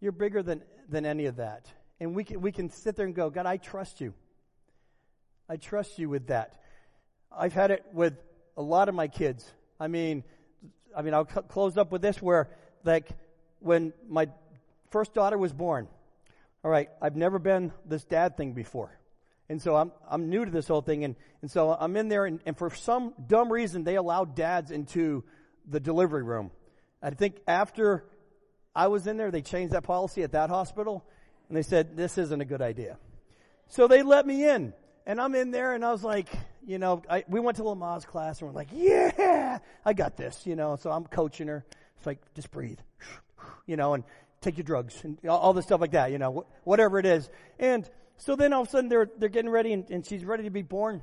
You're 0.00 0.12
bigger 0.12 0.42
than, 0.42 0.62
than 0.88 1.06
any 1.06 1.26
of 1.26 1.36
that. 1.36 1.66
And 2.00 2.14
we 2.14 2.24
can, 2.24 2.40
we 2.40 2.52
can 2.52 2.70
sit 2.70 2.96
there 2.96 3.06
and 3.06 3.14
go, 3.14 3.30
God, 3.30 3.46
I 3.46 3.56
trust 3.56 4.00
you. 4.00 4.14
I 5.48 5.56
trust 5.56 5.98
you 5.98 6.08
with 6.08 6.28
that. 6.28 6.60
I've 7.30 7.52
had 7.52 7.70
it 7.70 7.84
with 7.92 8.14
a 8.56 8.62
lot 8.62 8.88
of 8.88 8.94
my 8.94 9.08
kids. 9.08 9.50
I 9.78 9.88
mean, 9.88 10.24
I 10.96 11.02
mean, 11.02 11.14
I'll 11.14 11.24
close 11.24 11.76
up 11.76 11.92
with 11.92 12.02
this 12.02 12.20
where, 12.20 12.50
like, 12.84 13.08
when 13.60 13.92
my 14.08 14.28
first 14.92 15.14
daughter 15.14 15.36
was 15.36 15.52
born, 15.52 15.88
all 16.64 16.70
right, 16.70 16.88
I've 17.00 17.16
never 17.16 17.38
been 17.38 17.72
this 17.84 18.04
dad 18.04 18.36
thing 18.36 18.52
before. 18.52 18.96
And 19.48 19.60
so 19.60 19.74
I'm, 19.76 19.90
I'm 20.08 20.30
new 20.30 20.44
to 20.44 20.50
this 20.50 20.68
whole 20.68 20.80
thing. 20.80 21.04
And, 21.04 21.16
and 21.42 21.50
so 21.50 21.72
I'm 21.72 21.96
in 21.96 22.08
there, 22.08 22.24
and, 22.24 22.40
and 22.46 22.56
for 22.56 22.70
some 22.70 23.12
dumb 23.26 23.52
reason, 23.52 23.84
they 23.84 23.96
allowed 23.96 24.36
dads 24.36 24.70
into 24.70 25.24
the 25.68 25.80
delivery 25.80 26.22
room. 26.22 26.50
I 27.02 27.10
think 27.10 27.36
after 27.48 28.04
I 28.74 28.86
was 28.86 29.06
in 29.06 29.16
there, 29.16 29.30
they 29.30 29.42
changed 29.42 29.74
that 29.74 29.82
policy 29.82 30.22
at 30.22 30.32
that 30.32 30.50
hospital, 30.50 31.04
and 31.48 31.56
they 31.56 31.62
said, 31.62 31.96
this 31.96 32.16
isn't 32.16 32.40
a 32.40 32.44
good 32.44 32.62
idea. 32.62 32.96
So 33.68 33.88
they 33.88 34.02
let 34.02 34.26
me 34.26 34.48
in. 34.48 34.72
And 35.04 35.20
I'm 35.20 35.34
in 35.34 35.50
there, 35.50 35.74
and 35.74 35.84
I 35.84 35.90
was 35.90 36.04
like, 36.04 36.28
you 36.64 36.78
know, 36.78 37.02
I, 37.10 37.24
we 37.28 37.40
went 37.40 37.56
to 37.56 37.64
Lamaze 37.64 38.06
class, 38.06 38.40
and 38.40 38.48
we're 38.48 38.54
like, 38.54 38.68
yeah, 38.72 39.58
I 39.84 39.92
got 39.94 40.16
this, 40.16 40.46
you 40.46 40.54
know. 40.54 40.76
So 40.76 40.92
I'm 40.92 41.04
coaching 41.04 41.48
her. 41.48 41.64
It's 41.98 42.06
like, 42.06 42.20
just 42.34 42.52
breathe, 42.52 42.78
you 43.66 43.76
know, 43.76 43.94
and 43.94 44.04
take 44.42 44.58
your 44.58 44.64
drugs, 44.64 44.98
and 45.04 45.18
all, 45.28 45.52
this 45.52 45.64
stuff 45.64 45.80
like 45.80 45.92
that, 45.92 46.10
you 46.12 46.18
know, 46.18 46.46
whatever 46.64 46.98
it 46.98 47.06
is. 47.06 47.28
And 47.58 47.88
so 48.16 48.36
then 48.36 48.52
all 48.52 48.62
of 48.62 48.68
a 48.68 48.70
sudden 48.70 48.88
they're, 48.88 49.08
they're 49.18 49.28
getting 49.28 49.50
ready 49.50 49.72
and, 49.72 49.88
and 49.90 50.06
she's 50.06 50.24
ready 50.24 50.44
to 50.44 50.50
be 50.50 50.62
born. 50.62 51.02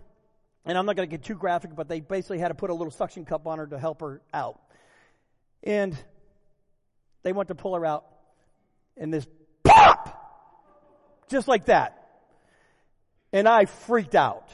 And 0.65 0.78
I'm 0.78 0.86
not 0.86 0.95
going 0.95 1.10
to 1.10 1.12
get 1.12 1.25
too 1.25 1.36
graphic, 1.36 1.75
but 1.75 1.88
they 1.88 1.99
basically 1.99 2.39
had 2.39 2.49
to 2.49 2.54
put 2.54 2.69
a 2.69 2.73
little 2.73 2.91
suction 2.91 3.25
cup 3.25 3.47
on 3.47 3.58
her 3.60 3.67
to 3.67 3.80
help 3.80 4.02
her 4.02 4.21
out. 4.34 4.60
And 5.63 5.97
they 7.23 7.34
went 7.34 7.49
to 7.49 7.56
pull 7.56 7.75
her 7.75 7.86
out 7.86 8.06
and 8.97 9.13
this 9.13 9.25
pop! 9.63 10.15
Just 11.30 11.47
like 11.47 11.65
that. 11.65 11.95
And 13.32 13.47
I 13.47 13.65
freaked 13.65 14.15
out. 14.15 14.49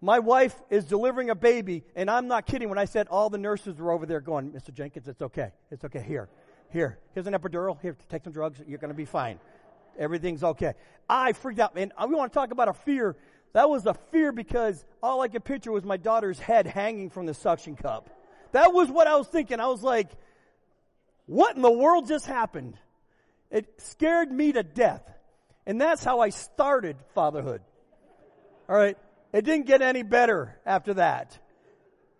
My 0.00 0.20
wife 0.20 0.54
is 0.70 0.84
delivering 0.84 1.28
a 1.28 1.34
baby, 1.34 1.82
and 1.96 2.08
I'm 2.08 2.28
not 2.28 2.46
kidding 2.46 2.68
when 2.68 2.78
I 2.78 2.84
said 2.84 3.08
all 3.08 3.30
the 3.30 3.38
nurses 3.38 3.76
were 3.78 3.90
over 3.90 4.06
there 4.06 4.20
going, 4.20 4.52
Mr. 4.52 4.72
Jenkins, 4.72 5.08
it's 5.08 5.22
okay. 5.22 5.50
It's 5.72 5.84
okay. 5.84 6.02
Here, 6.06 6.28
here. 6.70 6.98
Here's 7.14 7.26
an 7.26 7.34
epidural. 7.34 7.80
Here, 7.80 7.96
take 8.08 8.24
some 8.24 8.32
drugs. 8.32 8.60
You're 8.66 8.78
going 8.78 8.92
to 8.92 8.96
be 8.96 9.04
fine. 9.04 9.38
Everything's 9.98 10.44
okay. 10.44 10.74
I 11.08 11.32
freaked 11.32 11.60
out, 11.60 11.74
man. 11.74 11.92
We 12.06 12.14
want 12.14 12.32
to 12.32 12.38
talk 12.38 12.52
about 12.52 12.68
a 12.68 12.72
fear. 12.72 13.16
That 13.52 13.68
was 13.68 13.86
a 13.86 13.94
fear 14.12 14.30
because 14.30 14.84
all 15.02 15.22
I 15.22 15.28
could 15.28 15.44
picture 15.44 15.72
was 15.72 15.84
my 15.84 15.96
daughter's 15.96 16.38
head 16.38 16.66
hanging 16.66 17.10
from 17.10 17.26
the 17.26 17.34
suction 17.34 17.76
cup. 17.76 18.10
That 18.52 18.72
was 18.72 18.90
what 18.90 19.06
I 19.06 19.16
was 19.16 19.26
thinking. 19.26 19.60
I 19.60 19.68
was 19.68 19.82
like, 19.82 20.10
what 21.26 21.56
in 21.56 21.62
the 21.62 21.70
world 21.70 22.06
just 22.08 22.26
happened? 22.26 22.76
It 23.50 23.80
scared 23.80 24.30
me 24.30 24.52
to 24.52 24.62
death. 24.62 25.02
And 25.66 25.80
that's 25.80 26.04
how 26.04 26.20
I 26.20 26.30
started 26.30 26.96
fatherhood. 27.14 27.60
All 28.68 28.76
right. 28.76 28.96
It 29.32 29.44
didn't 29.44 29.66
get 29.66 29.82
any 29.82 30.02
better 30.02 30.58
after 30.64 30.94
that. 30.94 31.38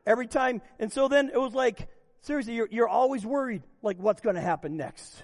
Every 0.07 0.27
time. 0.27 0.61
And 0.79 0.93
so 0.93 1.09
then 1.09 1.31
it 1.33 1.39
was 1.39 1.55
like, 1.55 1.89
seriously, 2.23 2.55
you're, 2.55 2.69
you're 2.71 2.89
always 2.89 3.25
worried, 3.25 3.63
like, 3.83 3.99
what's 3.99 4.21
going 4.21 4.37
to 4.37 4.43
happen 4.43 4.77
next? 4.77 5.23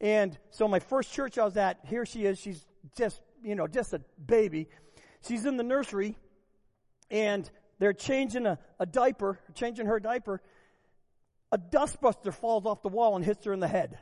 And 0.00 0.38
so 0.50 0.68
my 0.68 0.78
first 0.78 1.12
church 1.12 1.38
I 1.38 1.44
was 1.44 1.56
at, 1.56 1.78
here 1.86 2.06
she 2.06 2.24
is. 2.24 2.38
She's 2.38 2.64
just, 2.96 3.20
you 3.42 3.54
know, 3.54 3.66
just 3.66 3.92
a 3.92 4.00
baby. 4.24 4.68
She's 5.26 5.44
in 5.44 5.56
the 5.56 5.64
nursery 5.64 6.16
and 7.10 7.50
they're 7.78 7.92
changing 7.92 8.46
a, 8.46 8.58
a 8.78 8.86
diaper, 8.86 9.38
changing 9.54 9.86
her 9.86 9.98
diaper. 9.98 10.40
A 11.50 11.58
dustbuster 11.58 12.32
falls 12.32 12.66
off 12.66 12.82
the 12.82 12.88
wall 12.88 13.16
and 13.16 13.24
hits 13.24 13.44
her 13.44 13.52
in 13.52 13.60
the 13.60 13.68
head. 13.68 13.98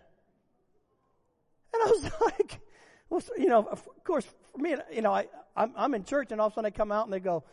And 1.73 1.83
I 1.83 1.87
was 1.87 2.11
like, 2.21 2.61
well, 3.09 3.23
you 3.39 3.47
know, 3.47 3.67
of 3.71 3.87
course, 4.05 4.27
for 4.53 4.59
me, 4.59 4.77
you 4.93 5.03
know, 5.03 5.13
I, 5.13 5.29
I'm, 5.57 5.73
I'm 5.77 5.95
in 5.95 6.05
church 6.05 6.33
and 6.33 6.41
all 6.41 6.49
of 6.49 6.53
a 6.53 6.57
sudden 6.57 6.67
I 6.67 6.71
come 6.71 6.93
out 6.93 7.05
and 7.05 7.13
they 7.13 7.21
go, 7.21 7.45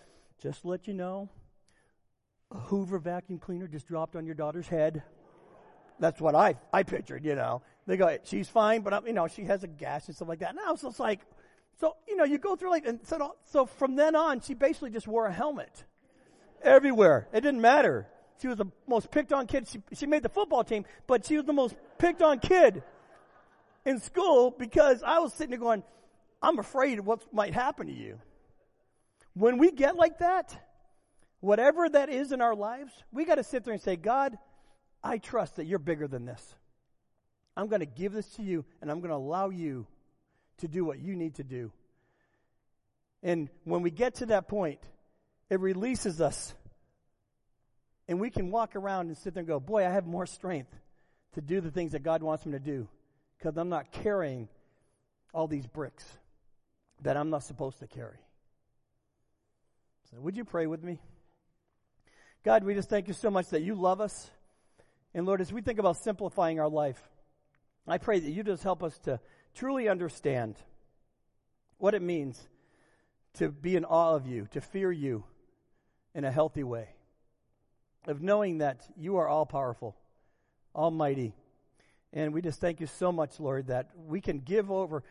just 0.41 0.65
let 0.65 0.87
you 0.87 0.93
know, 0.93 1.29
a 2.53 2.57
Hoover 2.57 2.99
vacuum 2.99 3.39
cleaner 3.39 3.67
just 3.67 3.87
dropped 3.87 4.15
on 4.15 4.25
your 4.25 4.35
daughter's 4.35 4.67
head. 4.67 5.03
That's 5.99 6.21
what 6.21 6.35
I, 6.35 6.55
I 6.71 6.83
pictured, 6.83 7.25
you 7.25 7.35
know. 7.35 7.61
They 7.85 7.97
go, 7.97 8.17
she's 8.23 8.47
fine, 8.47 8.81
but, 8.81 8.93
I'm, 8.93 9.07
you 9.07 9.13
know, 9.13 9.27
she 9.27 9.43
has 9.43 9.63
a 9.63 9.67
gash 9.67 10.07
and 10.07 10.15
stuff 10.15 10.27
like 10.27 10.39
that. 10.39 10.51
And 10.51 10.59
I 10.59 10.71
was 10.71 10.81
just 10.81 10.99
like, 10.99 11.21
so, 11.79 11.95
you 12.07 12.15
know, 12.15 12.23
you 12.23 12.37
go 12.37 12.55
through 12.55 12.69
like, 12.69 12.85
and 12.85 12.99
so, 13.03 13.35
so 13.45 13.65
from 13.65 13.95
then 13.95 14.15
on, 14.15 14.41
she 14.41 14.53
basically 14.53 14.91
just 14.91 15.07
wore 15.07 15.25
a 15.25 15.33
helmet 15.33 15.83
everywhere. 16.61 17.27
It 17.33 17.41
didn't 17.41 17.61
matter. 17.61 18.07
She 18.41 18.47
was 18.47 18.57
the 18.57 18.65
most 18.87 19.11
picked 19.11 19.33
on 19.33 19.47
kid. 19.47 19.67
She, 19.67 19.81
she 19.93 20.05
made 20.05 20.23
the 20.23 20.29
football 20.29 20.63
team, 20.63 20.85
but 21.07 21.25
she 21.25 21.37
was 21.37 21.45
the 21.45 21.53
most 21.53 21.75
picked 21.97 22.21
on 22.21 22.39
kid 22.39 22.83
in 23.85 23.99
school 23.99 24.51
because 24.51 25.03
I 25.03 25.19
was 25.19 25.33
sitting 25.33 25.51
there 25.51 25.59
going, 25.59 25.83
I'm 26.41 26.59
afraid 26.59 26.99
of 26.99 27.05
what 27.05 27.21
might 27.33 27.53
happen 27.53 27.87
to 27.87 27.93
you. 27.93 28.19
When 29.33 29.57
we 29.57 29.71
get 29.71 29.95
like 29.95 30.19
that, 30.19 30.57
whatever 31.43 31.89
that 31.89 32.09
is 32.09 32.31
in 32.31 32.39
our 32.39 32.55
lives, 32.55 32.93
we 33.11 33.25
got 33.25 33.35
to 33.35 33.43
sit 33.43 33.65
there 33.65 33.73
and 33.73 33.83
say, 33.83 33.97
God, 33.97 34.37
I 35.03 35.17
trust 35.17 35.57
that 35.57 35.65
you're 35.65 35.77
bigger 35.77 36.07
than 36.07 36.25
this. 36.25 36.55
I'm 37.57 37.67
going 37.67 37.81
to 37.81 37.85
give 37.85 38.13
this 38.13 38.27
to 38.35 38.41
you 38.41 38.63
and 38.81 38.89
I'm 38.89 39.01
going 39.01 39.09
to 39.09 39.17
allow 39.17 39.49
you 39.49 39.85
to 40.59 40.69
do 40.69 40.85
what 40.85 40.99
you 40.99 41.17
need 41.17 41.35
to 41.35 41.43
do. 41.43 41.73
And 43.21 43.49
when 43.65 43.81
we 43.81 43.91
get 43.91 44.15
to 44.15 44.27
that 44.27 44.47
point, 44.47 44.79
it 45.49 45.59
releases 45.59 46.21
us. 46.21 46.53
And 48.07 48.21
we 48.21 48.29
can 48.29 48.49
walk 48.49 48.77
around 48.77 49.07
and 49.07 49.17
sit 49.17 49.33
there 49.33 49.41
and 49.41 49.47
go, 49.47 49.59
Boy, 49.59 49.85
I 49.85 49.89
have 49.89 50.05
more 50.05 50.25
strength 50.25 50.73
to 51.33 51.41
do 51.41 51.59
the 51.59 51.71
things 51.71 51.91
that 51.91 52.03
God 52.03 52.23
wants 52.23 52.45
me 52.45 52.53
to 52.53 52.59
do 52.59 52.87
because 53.37 53.57
I'm 53.57 53.69
not 53.69 53.91
carrying 53.91 54.47
all 55.33 55.47
these 55.47 55.67
bricks 55.67 56.05
that 57.01 57.17
I'm 57.17 57.29
not 57.29 57.43
supposed 57.43 57.79
to 57.79 57.87
carry. 57.87 58.19
So, 60.09 60.21
would 60.21 60.37
you 60.37 60.45
pray 60.45 60.67
with 60.67 60.83
me? 60.83 60.99
God, 62.43 62.65
we 62.65 62.73
just 62.73 62.89
thank 62.89 63.07
you 63.07 63.13
so 63.13 63.31
much 63.31 63.49
that 63.49 63.61
you 63.61 63.73
love 63.73 64.01
us. 64.01 64.29
And 65.13 65.25
Lord, 65.25 65.39
as 65.39 65.53
we 65.53 65.61
think 65.61 65.79
about 65.79 65.95
simplifying 65.97 66.59
our 66.59 66.67
life, 66.67 67.01
I 67.87 67.97
pray 67.97 68.19
that 68.19 68.29
you 68.29 68.43
just 68.43 68.63
help 68.63 68.83
us 68.83 68.97
to 68.99 69.21
truly 69.55 69.87
understand 69.87 70.57
what 71.77 71.93
it 71.93 72.01
means 72.01 72.41
to 73.35 73.49
be 73.49 73.77
in 73.77 73.85
awe 73.85 74.15
of 74.15 74.27
you, 74.27 74.47
to 74.51 74.59
fear 74.59 74.91
you 74.91 75.23
in 76.13 76.25
a 76.25 76.31
healthy 76.31 76.63
way, 76.63 76.89
of 78.07 78.21
knowing 78.21 78.57
that 78.57 78.81
you 78.97 79.17
are 79.17 79.27
all 79.27 79.45
powerful, 79.45 79.95
almighty. 80.75 81.33
And 82.11 82.33
we 82.33 82.41
just 82.41 82.59
thank 82.59 82.81
you 82.81 82.87
so 82.87 83.11
much, 83.11 83.39
Lord, 83.39 83.67
that 83.67 83.89
we 84.05 84.19
can 84.19 84.39
give 84.39 84.69
over 84.69 85.03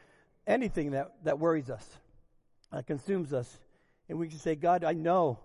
anything 0.46 0.90
that, 0.90 1.12
that 1.24 1.38
worries 1.38 1.70
us, 1.70 1.88
that 2.70 2.86
consumes 2.86 3.32
us. 3.32 3.58
And 4.08 4.18
we 4.18 4.28
can 4.28 4.38
say, 4.38 4.54
God, 4.54 4.84
I 4.84 4.92
know 4.92 5.38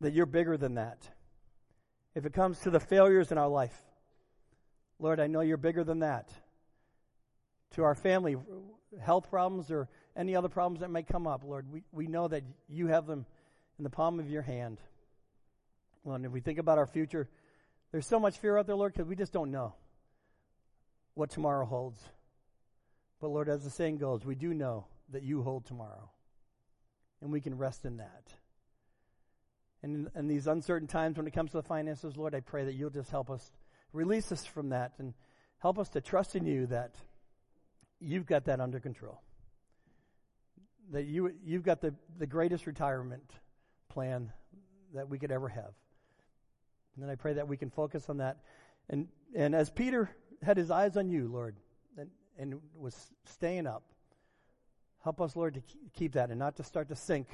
that 0.00 0.12
you're 0.12 0.26
bigger 0.26 0.56
than 0.56 0.74
that. 0.74 1.08
If 2.14 2.26
it 2.26 2.32
comes 2.32 2.60
to 2.60 2.70
the 2.70 2.80
failures 2.80 3.32
in 3.32 3.38
our 3.38 3.48
life, 3.48 3.76
Lord, 4.98 5.20
I 5.20 5.26
know 5.26 5.40
you're 5.40 5.56
bigger 5.56 5.84
than 5.84 6.00
that. 6.00 6.30
To 7.74 7.84
our 7.84 7.94
family, 7.94 8.36
health 9.00 9.28
problems 9.28 9.70
or 9.70 9.88
any 10.16 10.34
other 10.34 10.48
problems 10.48 10.80
that 10.80 10.90
may 10.90 11.02
come 11.02 11.26
up, 11.26 11.44
Lord, 11.44 11.70
we, 11.70 11.82
we 11.92 12.06
know 12.06 12.28
that 12.28 12.42
you 12.68 12.86
have 12.86 13.06
them 13.06 13.26
in 13.78 13.84
the 13.84 13.90
palm 13.90 14.18
of 14.18 14.30
your 14.30 14.42
hand. 14.42 14.78
Lord, 16.04 16.24
if 16.24 16.32
we 16.32 16.40
think 16.40 16.58
about 16.58 16.78
our 16.78 16.86
future, 16.86 17.28
there's 17.92 18.06
so 18.06 18.18
much 18.18 18.38
fear 18.38 18.56
out 18.56 18.66
there, 18.66 18.76
Lord, 18.76 18.92
because 18.92 19.08
we 19.08 19.16
just 19.16 19.32
don't 19.32 19.50
know 19.50 19.74
what 21.14 21.30
tomorrow 21.30 21.66
holds. 21.66 22.00
But 23.20 23.28
Lord, 23.28 23.48
as 23.48 23.64
the 23.64 23.70
saying 23.70 23.98
goes, 23.98 24.24
we 24.24 24.34
do 24.34 24.54
know 24.54 24.86
that 25.10 25.22
you 25.22 25.42
hold 25.42 25.66
tomorrow. 25.66 26.10
And 27.20 27.32
we 27.32 27.40
can 27.40 27.56
rest 27.56 27.84
in 27.84 27.98
that. 27.98 28.32
And 29.86 30.08
in, 30.14 30.20
in 30.20 30.28
these 30.28 30.46
uncertain 30.46 30.88
times 30.88 31.16
when 31.16 31.26
it 31.26 31.32
comes 31.32 31.52
to 31.52 31.58
the 31.58 31.62
finances, 31.62 32.16
Lord, 32.16 32.34
I 32.34 32.40
pray 32.40 32.64
that 32.64 32.74
you'll 32.74 32.90
just 32.90 33.10
help 33.10 33.30
us 33.30 33.50
Release 33.96 34.30
us 34.30 34.44
from 34.44 34.68
that 34.68 34.92
and 34.98 35.14
help 35.58 35.78
us 35.78 35.88
to 35.88 36.02
trust 36.02 36.36
in 36.36 36.44
you 36.44 36.66
that 36.66 36.94
you've 37.98 38.26
got 38.26 38.44
that 38.44 38.60
under 38.60 38.78
control. 38.78 39.22
That 40.92 41.06
you, 41.06 41.32
you've 41.42 41.62
got 41.62 41.80
the, 41.80 41.94
the 42.18 42.26
greatest 42.26 42.66
retirement 42.66 43.32
plan 43.88 44.32
that 44.92 45.08
we 45.08 45.18
could 45.18 45.32
ever 45.32 45.48
have. 45.48 45.72
And 46.94 47.02
then 47.02 47.08
I 47.08 47.14
pray 47.14 47.32
that 47.32 47.48
we 47.48 47.56
can 47.56 47.70
focus 47.70 48.10
on 48.10 48.18
that. 48.18 48.38
And, 48.90 49.08
and 49.34 49.54
as 49.54 49.70
Peter 49.70 50.10
had 50.42 50.58
his 50.58 50.70
eyes 50.70 50.98
on 50.98 51.08
you, 51.08 51.28
Lord, 51.28 51.56
and, 51.98 52.10
and 52.38 52.60
was 52.78 52.94
staying 53.24 53.66
up, 53.66 53.82
help 55.02 55.22
us, 55.22 55.34
Lord, 55.34 55.54
to 55.54 55.62
keep 55.94 56.12
that 56.12 56.28
and 56.28 56.38
not 56.38 56.56
to 56.56 56.62
start 56.62 56.88
to 56.88 56.96
sink 56.96 57.28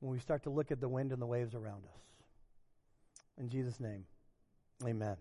when 0.00 0.12
we 0.12 0.18
start 0.18 0.42
to 0.44 0.50
look 0.50 0.70
at 0.70 0.80
the 0.80 0.88
wind 0.88 1.12
and 1.12 1.20
the 1.20 1.26
waves 1.26 1.54
around 1.54 1.84
us. 1.84 2.00
In 3.38 3.48
Jesus' 3.48 3.80
name, 3.80 4.04
amen. 4.84 5.16